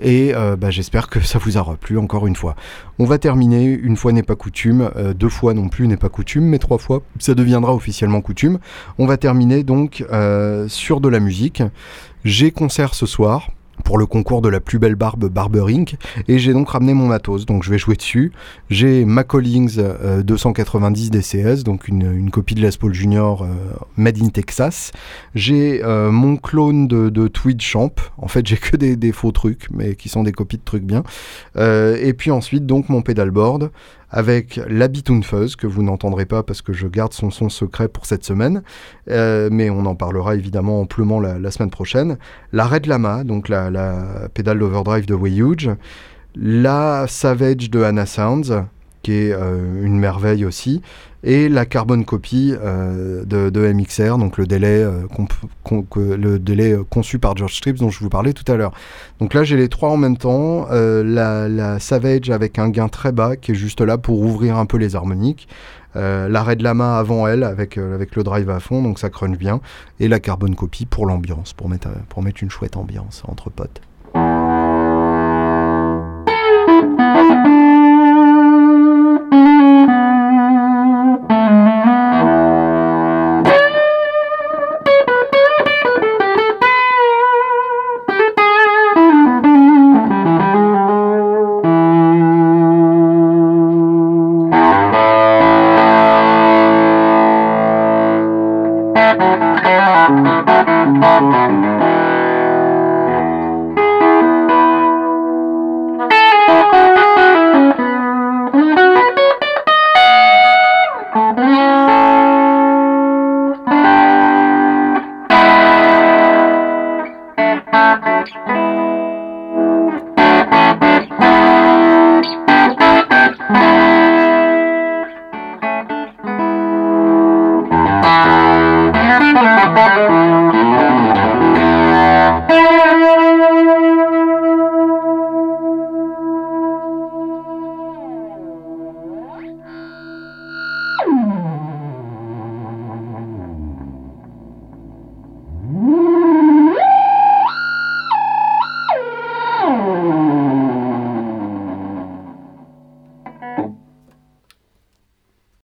[0.00, 2.54] Et euh, bah, j'espère que ça vous aura plu encore une fois.
[2.98, 6.08] On va terminer, une fois n'est pas coutume, euh, deux fois non plus n'est pas
[6.08, 8.58] coutume, mais trois fois, ça deviendra officiellement coutume.
[8.98, 11.62] On va terminer donc euh, sur de la musique.
[12.24, 13.50] J'ai concert ce soir
[13.84, 15.96] pour le concours de la plus belle barbe Barberink
[16.28, 17.46] et j'ai donc ramené mon matos.
[17.46, 18.32] Donc je vais jouer dessus.
[18.70, 19.78] J'ai ma Collings
[20.24, 23.46] 290 DCS donc une, copie de Les Paul Junior euh,
[23.96, 24.92] made in Texas.
[25.34, 27.94] J'ai euh, mon clone de, de, Tweed Champ.
[28.18, 31.02] En fait j'ai que des, faux trucs mais qui sont des copies de trucs bien.
[31.56, 33.70] Euh, et puis ensuite donc mon pedalboard
[34.16, 34.88] avec la
[35.22, 38.62] Fuzz, que vous n'entendrez pas parce que je garde son son secret pour cette semaine,
[39.10, 42.16] euh, mais on en parlera évidemment amplement la, semaine prochaine.
[42.50, 45.70] La Red Lama, donc la, la pédale d'overdrive de Way Huge,
[46.34, 48.64] la Savage de Anna Sounds,
[49.06, 50.82] qui est euh, une merveille aussi,
[51.22, 57.78] et la carbone copy euh, de, MXR, donc le délai, euh, conçu par George Strips
[57.78, 58.72] dont je vous parlais tout à l'heure.
[59.20, 63.36] Donc là j'ai les trois en même temps, la, Savage avec un gain très bas
[63.36, 65.46] qui est juste là pour ouvrir un peu les harmoniques,
[65.94, 69.38] l'arrêt de la main avant elle avec, avec le drive à fond, donc ça crunch
[69.38, 69.60] bien,
[70.00, 73.82] et la carbone copy pour l'ambiance, pour mettre, pour mettre une chouette ambiance entre potes.